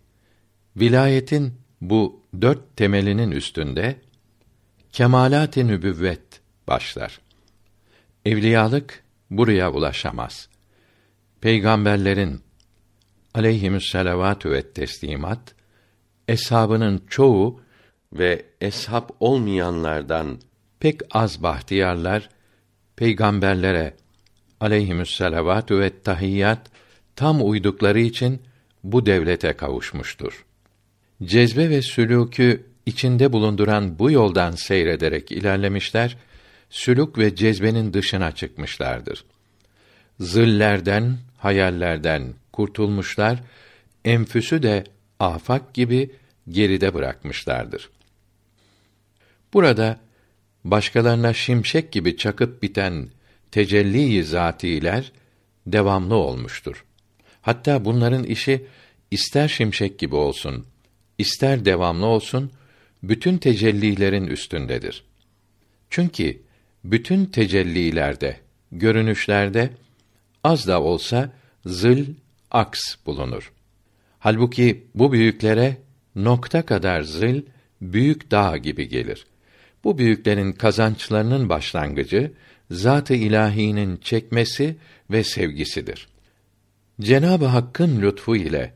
[0.76, 4.00] vilayetin bu dört temelinin üstünde
[4.92, 7.20] kemalat-ı nübüvvet başlar.
[8.24, 10.48] Evliyalık buraya ulaşamaz
[11.42, 12.40] peygamberlerin
[13.34, 15.54] aleyhimüsselavatü ve teslimat
[16.28, 17.60] eshabının çoğu
[18.12, 20.40] ve eshab olmayanlardan
[20.80, 22.28] pek az bahtiyarlar
[22.96, 23.96] peygamberlere
[24.60, 26.70] aleyhimüsselavatü ve tahiyyat
[27.16, 28.42] tam uydukları için
[28.84, 30.44] bu devlete kavuşmuştur.
[31.22, 36.16] Cezbe ve sülûkü içinde bulunduran bu yoldan seyrederek ilerlemişler,
[36.70, 39.24] sülük ve cezbenin dışına çıkmışlardır.
[40.20, 43.42] Zillerden, hayallerden kurtulmuşlar,
[44.04, 44.84] enfüsü de
[45.18, 46.10] afak gibi
[46.48, 47.90] geride bırakmışlardır.
[49.52, 50.00] Burada
[50.64, 53.08] başkalarına şimşek gibi çakıp biten
[53.50, 55.12] tecelli zatiler
[55.66, 56.84] devamlı olmuştur.
[57.40, 58.66] Hatta bunların işi
[59.10, 60.66] ister şimşek gibi olsun,
[61.18, 62.52] ister devamlı olsun,
[63.02, 65.04] bütün tecellilerin üstündedir.
[65.90, 66.42] Çünkü
[66.84, 68.36] bütün tecellilerde,
[68.72, 69.70] görünüşlerde
[70.44, 71.32] az da olsa
[71.66, 72.04] zıl,
[72.50, 73.52] aks bulunur.
[74.18, 75.76] Halbuki bu büyüklere
[76.16, 77.42] nokta kadar zil
[77.80, 79.26] büyük dağ gibi gelir.
[79.84, 82.32] Bu büyüklerin kazançlarının başlangıcı
[82.70, 84.76] zat-ı ilahinin çekmesi
[85.10, 86.08] ve sevgisidir.
[87.00, 88.74] Cenab-ı Hakk'ın lütfu ile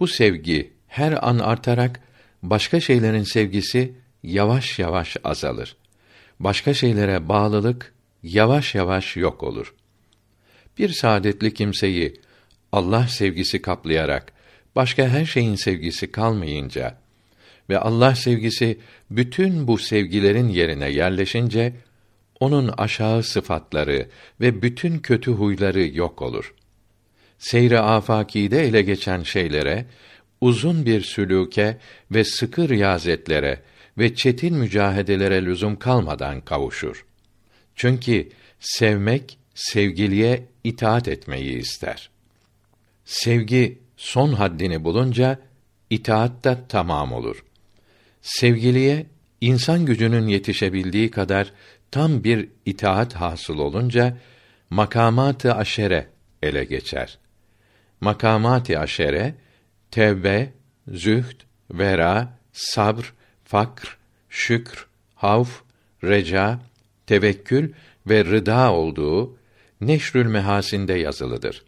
[0.00, 2.00] bu sevgi her an artarak
[2.42, 5.76] başka şeylerin sevgisi yavaş yavaş azalır.
[6.40, 9.74] Başka şeylere bağlılık yavaş yavaş yok olur.
[10.78, 12.20] Bir saadetli kimseyi
[12.72, 14.32] Allah sevgisi kaplayarak
[14.76, 16.98] başka her şeyin sevgisi kalmayınca
[17.70, 18.78] ve Allah sevgisi
[19.10, 21.72] bütün bu sevgilerin yerine yerleşince
[22.40, 24.08] onun aşağı sıfatları
[24.40, 26.54] ve bütün kötü huyları yok olur.
[27.38, 29.86] Seyre afakide ele geçen şeylere,
[30.40, 31.76] uzun bir sülûke
[32.10, 33.62] ve sıkı riyazetlere
[33.98, 37.06] ve çetin mücahedelere lüzum kalmadan kavuşur.
[37.76, 38.28] Çünkü
[38.60, 42.10] sevmek sevgiliye itaat etmeyi ister.
[43.04, 45.38] Sevgi son haddini bulunca
[45.90, 47.44] itaat da tamam olur.
[48.22, 49.06] Sevgiliye
[49.40, 51.52] insan gücünün yetişebildiği kadar
[51.90, 54.16] tam bir itaat hasıl olunca
[54.70, 56.08] makamatı aşere
[56.42, 57.18] ele geçer.
[58.00, 59.34] Makamatı aşere
[59.90, 60.52] tevbe,
[60.88, 63.98] zühd, vera, sabr, fakr,
[64.28, 65.62] şükr, havf,
[66.04, 66.60] reca,
[67.06, 67.72] tevekkül
[68.06, 69.36] ve rıda olduğu
[69.80, 71.62] Neşrül Mehasinde yazılıdır.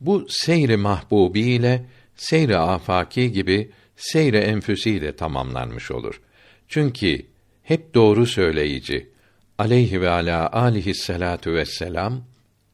[0.00, 1.86] Bu seyri mahbubi ile
[2.16, 6.20] seyri afaki gibi seyre enfüsi de tamamlanmış olur.
[6.68, 7.26] Çünkü
[7.62, 9.10] hep doğru söyleyici
[9.58, 12.24] aleyhi ve ala alihi salatu vesselam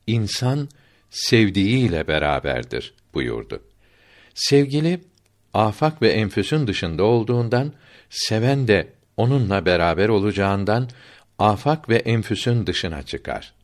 [0.07, 0.69] insan
[1.11, 3.63] sevdiğiyle beraberdir buyurdu.
[4.35, 5.01] Sevgili
[5.55, 7.73] afak ve enfüsün dışında olduğundan
[8.11, 10.89] seven de onunla beraber olacağından
[11.39, 13.60] afak ve enfüsün dışına çıkar.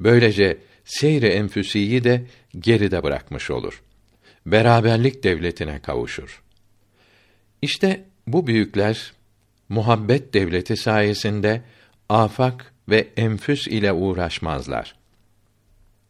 [0.00, 2.26] Böylece seyre enfüsiyi de
[2.58, 3.82] geride bırakmış olur.
[4.46, 6.42] Beraberlik devletine kavuşur.
[7.62, 9.12] İşte bu büyükler
[9.68, 11.62] muhabbet devleti sayesinde
[12.08, 14.96] afak ve enfüs ile uğraşmazlar.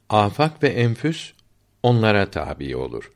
[0.09, 1.33] Afak ve enfüs
[1.83, 3.13] onlara tabi olur.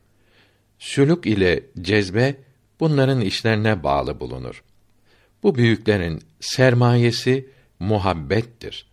[0.79, 2.35] Sülük ile cezbe
[2.79, 4.63] bunların işlerine bağlı bulunur.
[5.43, 8.87] Bu büyüklerin sermayesi muhabbettir.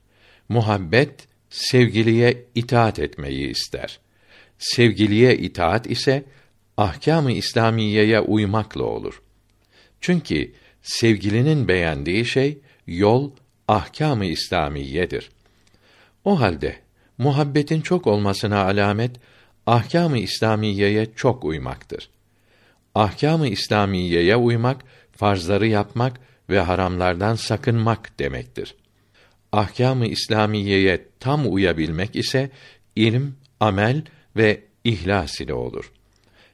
[0.49, 4.01] Muhabbet sevgiliye itaat etmeyi ister.
[4.59, 6.25] Sevgiliye itaat ise
[6.77, 9.23] ahkâm-ı İslamiyeye uymakla olur.
[10.01, 13.31] Çünkü sevgilinin beğendiği şey yol
[13.69, 15.31] ahkâm-ı İslamiyedir.
[16.25, 16.77] O halde
[17.19, 19.11] muhabbetin çok olmasına alamet
[19.67, 22.11] ahkâm-ı İslamiyeye çok uymaktır.
[22.95, 24.85] Ahkâm-ı İslamiyeye uymak
[25.17, 28.75] farzları yapmak ve haramlardan sakınmak demektir.
[29.53, 32.51] Ahkâm-ı İslamiyeye tam uyabilmek ise
[32.97, 34.03] ilim, amel
[34.37, 35.93] ve ihlas ile olur.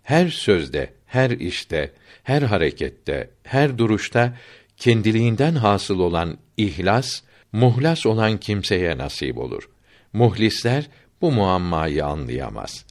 [0.02, 4.36] Her sözde, her işte, her harekette, her duruşta
[4.76, 9.68] kendiliğinden hasıl olan ihlas, muhlas olan kimseye nasip olur.
[10.12, 10.88] Muhlisler
[11.20, 12.84] bu muammayı anlayamaz.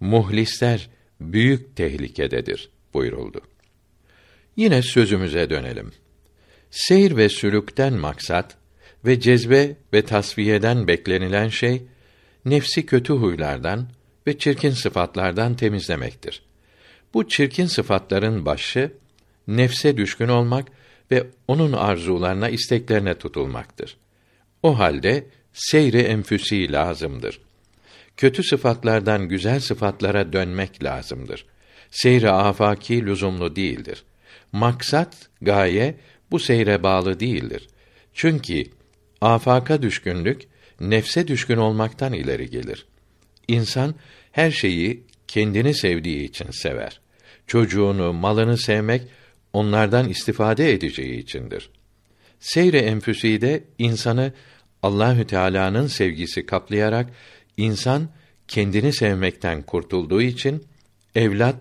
[0.00, 3.40] Muhlisler büyük tehlikededir buyuruldu.
[4.56, 5.92] Yine sözümüze dönelim.
[6.70, 8.56] Seyir ve sülükten maksat
[9.04, 11.82] ve cezbe ve tasfiyeden beklenilen şey
[12.44, 13.88] nefsi kötü huylardan
[14.26, 16.42] ve çirkin sıfatlardan temizlemektir.
[17.14, 18.92] Bu çirkin sıfatların başı
[19.48, 20.68] nefse düşkün olmak
[21.10, 23.96] ve onun arzularına, isteklerine tutulmaktır.
[24.62, 27.40] O halde seyri enfüsi lazımdır.
[28.16, 31.46] Kötü sıfatlardan güzel sıfatlara dönmek lazımdır.
[31.90, 34.04] Seyri afaki lüzumlu değildir.
[34.52, 35.94] Maksat, gaye
[36.30, 37.68] bu seyre bağlı değildir.
[38.14, 38.64] Çünkü
[39.20, 40.42] afaka düşkünlük
[40.80, 42.86] nefse düşkün olmaktan ileri gelir.
[43.48, 43.94] İnsan
[44.32, 47.00] her şeyi kendini sevdiği için sever.
[47.46, 49.02] Çocuğunu, malını sevmek
[49.52, 51.70] onlardan istifade edeceği içindir.
[52.40, 54.32] Seyre enfüsi de insanı
[54.82, 57.10] Allahü Teala'nın sevgisi kaplayarak
[57.56, 58.08] insan
[58.48, 60.64] kendini sevmekten kurtulduğu için
[61.14, 61.56] evlat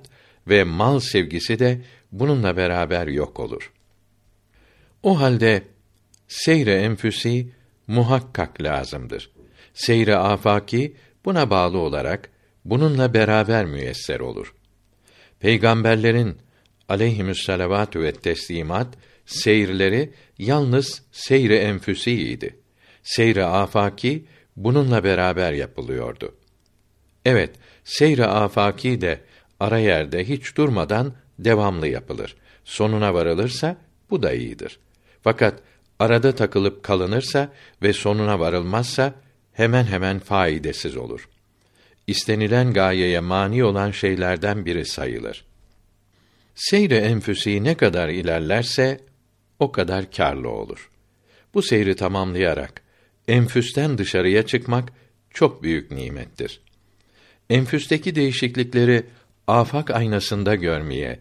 [0.47, 1.82] ve mal sevgisi de
[2.12, 3.72] bununla beraber yok olur.
[5.03, 5.64] O halde
[6.30, 7.51] seyre enfüsi
[7.88, 9.32] muhakkak lazımdır.
[9.73, 12.30] Seyre afaki buna bağlı olarak
[12.65, 14.53] bununla beraber müyesser olur.
[15.39, 16.38] Peygamberlerin
[16.89, 18.88] aleyhimüsselavatü ve teslimat
[19.25, 22.59] seyirleri yalnız seyri enfüsiydi.
[23.03, 24.25] Seyri afaki
[24.55, 26.36] bununla beraber yapılıyordu.
[27.25, 29.21] Evet, seyri afaki de
[29.59, 32.36] ara yerde hiç durmadan devamlı yapılır.
[32.65, 33.77] Sonuna varılırsa
[34.09, 34.80] bu da iyidir.
[35.21, 35.59] Fakat
[35.99, 39.13] arada takılıp kalınırsa ve sonuna varılmazsa
[39.53, 41.29] hemen hemen faydasız olur.
[42.07, 45.45] İstenilen gayeye mani olan şeylerden biri sayılır.
[46.55, 48.99] Seyre enfüsi ne kadar ilerlerse
[49.59, 50.89] o kadar karlı olur.
[51.53, 52.81] Bu seyri tamamlayarak
[53.27, 54.93] enfüsten dışarıya çıkmak
[55.33, 56.61] çok büyük nimettir.
[57.49, 59.05] Enfüsteki değişiklikleri
[59.47, 61.19] afak aynasında görmeye,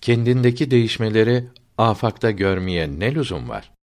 [0.00, 1.44] kendindeki değişmeleri
[1.78, 3.77] afakta görmeye ne lüzum var?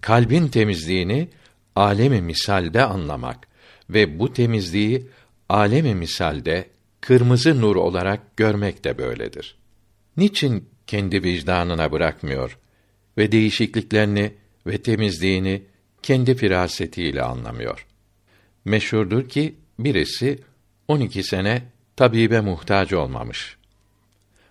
[0.00, 1.28] Kalbin temizliğini
[1.76, 3.48] alemi misalde anlamak
[3.90, 5.06] ve bu temizliği
[5.48, 6.68] alemi misalde
[7.00, 9.56] kırmızı nur olarak görmek de böyledir.
[10.16, 12.58] Niçin kendi vicdanına bırakmıyor
[13.18, 14.32] ve değişikliklerini
[14.66, 15.62] ve temizliğini
[16.02, 17.86] kendi firasetiyle anlamıyor?
[18.64, 20.38] Meşhurdur ki birisi
[20.88, 21.62] 12 sene
[21.96, 23.56] tabibe muhtaç olmamış.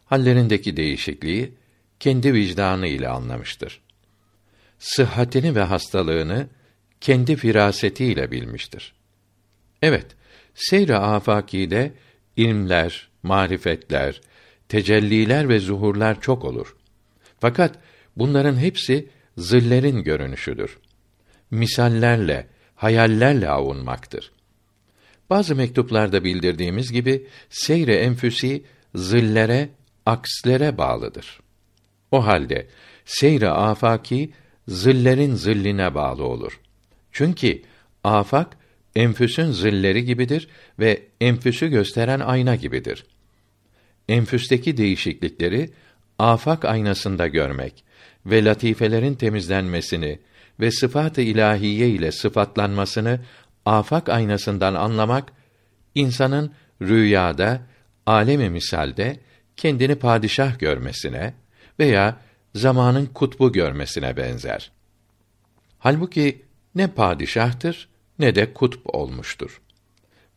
[0.06, 1.54] Hallerindeki değişikliği
[2.00, 3.82] kendi vicdanı ile anlamıştır.
[4.80, 6.48] Sıhhatini ve hastalığını
[7.02, 8.94] kendi firasetiyle bilmiştir.
[9.82, 10.06] Evet,
[10.56, 11.94] seyre afakide
[12.36, 14.22] ilmler, marifetler,
[14.70, 16.76] tecelliler ve zuhurlar çok olur.
[17.40, 17.80] Fakat
[18.16, 20.78] bunların hepsi zillerin görünüşüdür.
[21.52, 24.32] Misallerle, hayallerle avunmaktır.
[25.30, 28.64] Bazı mektuplarda bildirdiğimiz gibi seyre enfüsi
[28.96, 29.70] zillere,
[30.06, 31.40] akslere bağlıdır.
[32.12, 32.68] O halde
[33.06, 34.34] seyre afaki
[34.68, 36.60] zillerin zilline bağlı olur.
[37.12, 37.62] Çünkü
[38.04, 38.58] afak
[38.96, 40.48] enfüsün zilleri gibidir
[40.80, 43.06] ve enfüsü gösteren ayna gibidir.
[44.10, 45.70] Enfüsteki değişiklikleri
[46.20, 47.84] afak aynasında görmek
[48.26, 50.20] ve latifelerin temizlenmesini
[50.60, 53.20] ve sıfat-ı ilahiye ile sıfatlanmasını
[53.66, 55.32] afak aynasından anlamak
[55.96, 56.52] insanın
[56.82, 57.62] rüyada,
[58.06, 59.20] alemi misalde
[59.58, 61.34] kendini padişah görmesine
[61.80, 62.18] veya
[62.56, 64.72] zamanın kutbu görmesine benzer.
[65.80, 66.42] Halbuki
[66.76, 67.90] ne padişahtır
[68.20, 69.62] ne de kutb olmuştur.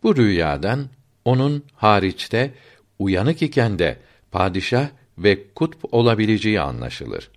[0.02, 0.88] Bu rüyadan
[1.24, 2.54] onun hariçte
[2.98, 3.98] uyanık iken de
[4.30, 4.88] padişah
[5.18, 7.30] ve kutb olabileceği anlaşılır.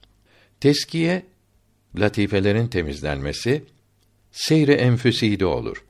[0.59, 1.23] Teskiye
[1.95, 3.63] latifelerin temizlenmesi
[4.31, 5.83] seyre enfüside olur.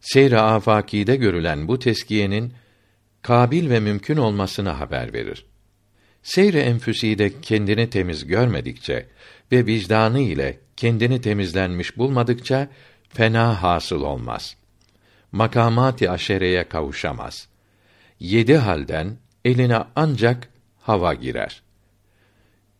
[0.00, 2.52] Seyre afakide görülen bu teskiyenin
[3.22, 5.47] kabil ve mümkün olmasını haber verir.
[6.28, 9.06] Seyre enfüside kendini temiz görmedikçe
[9.52, 12.68] ve vicdanı ile kendini temizlenmiş bulmadıkça
[13.08, 14.56] fena hasıl olmaz.
[15.32, 17.48] Makamati aşereye kavuşamaz.
[18.20, 20.48] Yedi halden eline ancak
[20.80, 21.62] hava girer.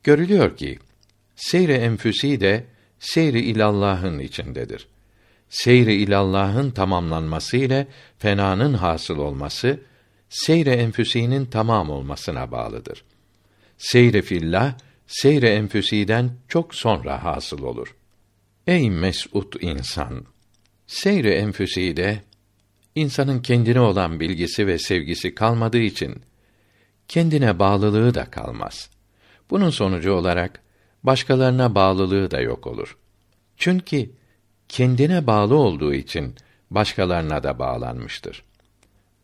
[0.02, 0.78] Görülüyor ki
[1.36, 2.64] seyre enfüsi de
[2.98, 4.88] seyri ilallah'ın içindedir.
[5.48, 7.86] Seyri ilallah'ın tamamlanması ile
[8.18, 9.80] fenanın hasıl olması
[10.28, 13.04] seyre enfüsinin tamam olmasına bağlıdır.
[13.78, 14.74] Seyre fillah
[15.06, 17.96] seyre enfüsiden çok sonra hasıl olur.
[18.66, 20.24] Ey mes'ud insan!
[20.86, 22.22] Seyre enfüside
[22.94, 26.22] insanın kendine olan bilgisi ve sevgisi kalmadığı için
[27.08, 28.90] kendine bağlılığı da kalmaz.
[29.50, 30.60] Bunun sonucu olarak
[31.02, 32.98] başkalarına bağlılığı da yok olur.
[33.56, 34.10] Çünkü
[34.68, 36.34] kendine bağlı olduğu için
[36.70, 38.44] başkalarına da bağlanmıştır.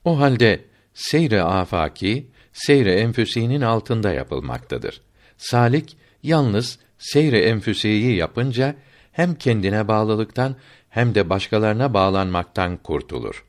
[0.05, 5.01] O halde seyre afaki seyre enfüsinin altında yapılmaktadır.
[5.37, 8.75] Salik yalnız seyre enfüsiyi yapınca
[9.13, 10.57] hem kendine bağlılıktan
[10.91, 13.45] hem de başkalarına bağlanmaktan kurtulur.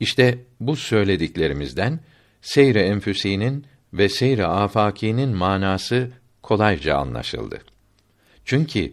[0.00, 2.00] İşte bu söylediklerimizden
[2.40, 6.10] seyre enfüsinin ve seyre afakinin manası
[6.42, 7.58] kolayca anlaşıldı.
[8.44, 8.92] Çünkü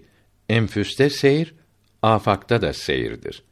[0.50, 1.56] enfüste seyir,
[2.02, 3.44] afakta da seyirdir.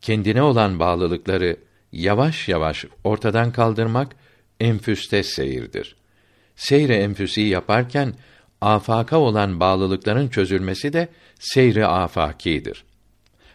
[0.00, 1.56] Kendine olan bağlılıkları
[1.92, 4.16] yavaş yavaş ortadan kaldırmak
[4.64, 5.96] enfüste seyirdir.
[6.56, 8.14] Seyre enfüsi yaparken
[8.60, 11.08] afaka olan bağlılıkların çözülmesi de
[11.38, 12.84] seyri afakidir.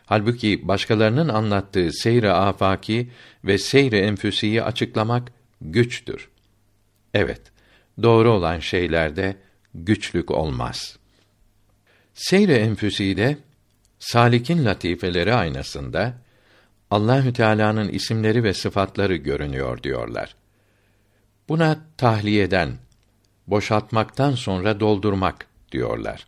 [0.05, 3.09] Halbuki başkalarının anlattığı seyri afaki
[3.43, 5.31] ve seyri enfüsiyi açıklamak
[5.61, 6.29] güçtür.
[7.13, 7.41] Evet,
[8.03, 9.35] doğru olan şeylerde
[9.73, 10.97] güçlük olmaz.
[12.13, 13.37] Seyre enfüsi de
[13.99, 16.13] salikin latifeleri aynasında
[16.91, 20.35] Allahü Teala'nın isimleri ve sıfatları görünüyor diyorlar.
[21.49, 22.77] Buna tahliyeden,
[23.47, 26.27] boşaltmaktan sonra doldurmak diyorlar.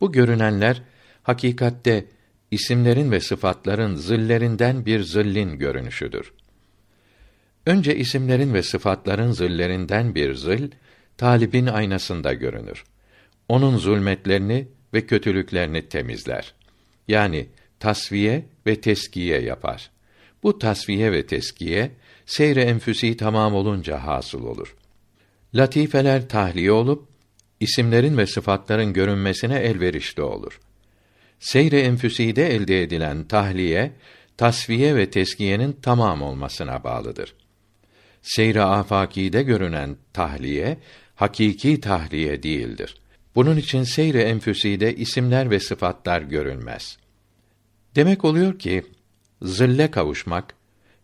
[0.00, 0.82] Bu görünenler
[1.22, 2.04] hakikatte
[2.50, 6.32] isimlerin ve sıfatların zillerinden bir zillin görünüşüdür.
[7.66, 10.70] Önce isimlerin ve sıfatların zillerinden bir zil
[11.16, 12.84] talibin aynasında görünür.
[13.48, 16.54] onun zulmetlerini ve kötülüklerini temizler.
[17.08, 17.48] Yani
[17.80, 19.90] tasfiye ve teskiye yapar.
[20.42, 21.90] Bu tasfiye ve teskiye
[22.26, 24.76] seyre enfüsi tamam olunca hasıl olur.
[25.54, 27.08] Latifeler tahliye olup
[27.60, 30.60] isimlerin ve sıfatların görünmesine elverişli olur.
[31.40, 33.92] Seyre enfüside elde edilen tahliye,
[34.36, 37.34] tasfiye ve teskiyenin tamam olmasına bağlıdır.
[38.22, 40.78] Seyre afakide görünen tahliye,
[41.14, 42.96] hakiki tahliye değildir.
[43.34, 46.98] Bunun için seyre enfüside isimler ve sıfatlar görünmez.
[47.94, 48.82] Demek oluyor ki,
[49.42, 50.54] zille kavuşmak,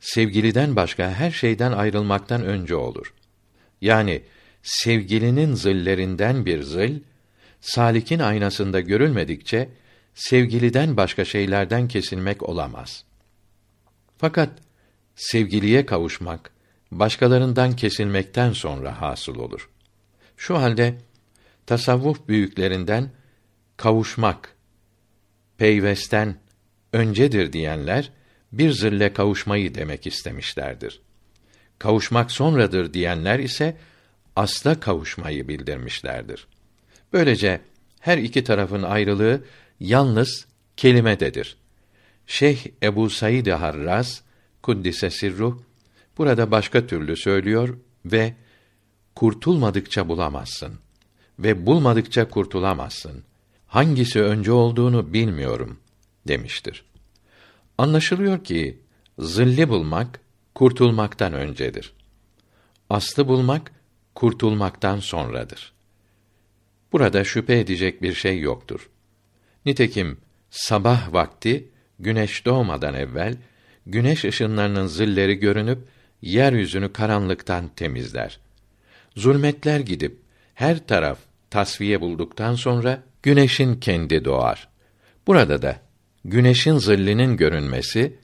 [0.00, 3.14] sevgiliden başka her şeyden ayrılmaktan önce olur.
[3.80, 4.22] Yani,
[4.62, 7.00] sevgilinin zillerinden bir zil,
[7.60, 9.68] salikin aynasında görülmedikçe,
[10.14, 13.04] sevgiliden başka şeylerden kesilmek olamaz.
[14.18, 14.50] Fakat,
[15.16, 16.50] sevgiliye kavuşmak,
[16.90, 19.70] başkalarından kesilmekten sonra hasıl olur.
[20.36, 20.98] Şu halde,
[21.66, 23.10] tasavvuf büyüklerinden,
[23.76, 24.56] kavuşmak,
[25.58, 26.36] peyvesten,
[26.92, 28.12] öncedir diyenler,
[28.52, 31.00] bir zille kavuşmayı demek istemişlerdir.
[31.78, 33.76] Kavuşmak sonradır diyenler ise
[34.36, 36.46] asla kavuşmayı bildirmişlerdir.
[37.12, 37.60] Böylece
[38.00, 39.44] her iki tarafın ayrılığı
[39.80, 40.46] yalnız
[40.76, 41.56] kelimededir.
[42.26, 44.22] Şeyh Ebu Said Harraz
[44.62, 45.58] kuddise sirruh
[46.18, 48.34] burada başka türlü söylüyor ve
[49.14, 50.78] kurtulmadıkça bulamazsın
[51.38, 53.22] ve bulmadıkça kurtulamazsın.
[53.66, 55.78] Hangisi önce olduğunu bilmiyorum
[56.28, 56.84] demiştir.
[57.78, 58.78] Anlaşılıyor ki
[59.18, 60.20] zilli bulmak
[60.54, 61.92] kurtulmaktan öncedir.
[62.90, 63.72] Aslı bulmak
[64.14, 65.72] kurtulmaktan sonradır.
[66.92, 68.90] Burada şüphe edecek bir şey yoktur.
[69.66, 70.18] Nitekim
[70.50, 71.68] sabah vakti
[71.98, 73.36] güneş doğmadan evvel
[73.86, 75.78] güneş ışınlarının zilleri görünüp
[76.22, 78.40] yeryüzünü karanlıktan temizler.
[79.16, 80.20] Zulmetler gidip
[80.54, 81.18] her taraf
[81.50, 84.68] tasfiye bulduktan sonra güneşin kendi doğar.
[85.26, 85.87] Burada da
[86.24, 88.18] güneşin zillinin görünmesi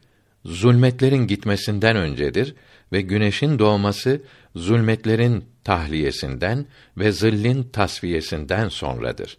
[0.44, 2.54] zulmetlerin gitmesinden öncedir
[2.92, 4.22] ve güneşin doğması
[4.54, 6.66] zulmetlerin tahliyesinden
[6.98, 9.38] ve zillin tasfiyesinden sonradır.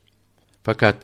[0.64, 0.96] Fakat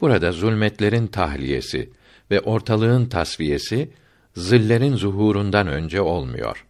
[0.00, 1.90] burada zulmetlerin tahliyesi
[2.30, 3.90] ve ortalığın tasfiyesi
[4.36, 6.66] zillerin zuhurundan önce olmuyor.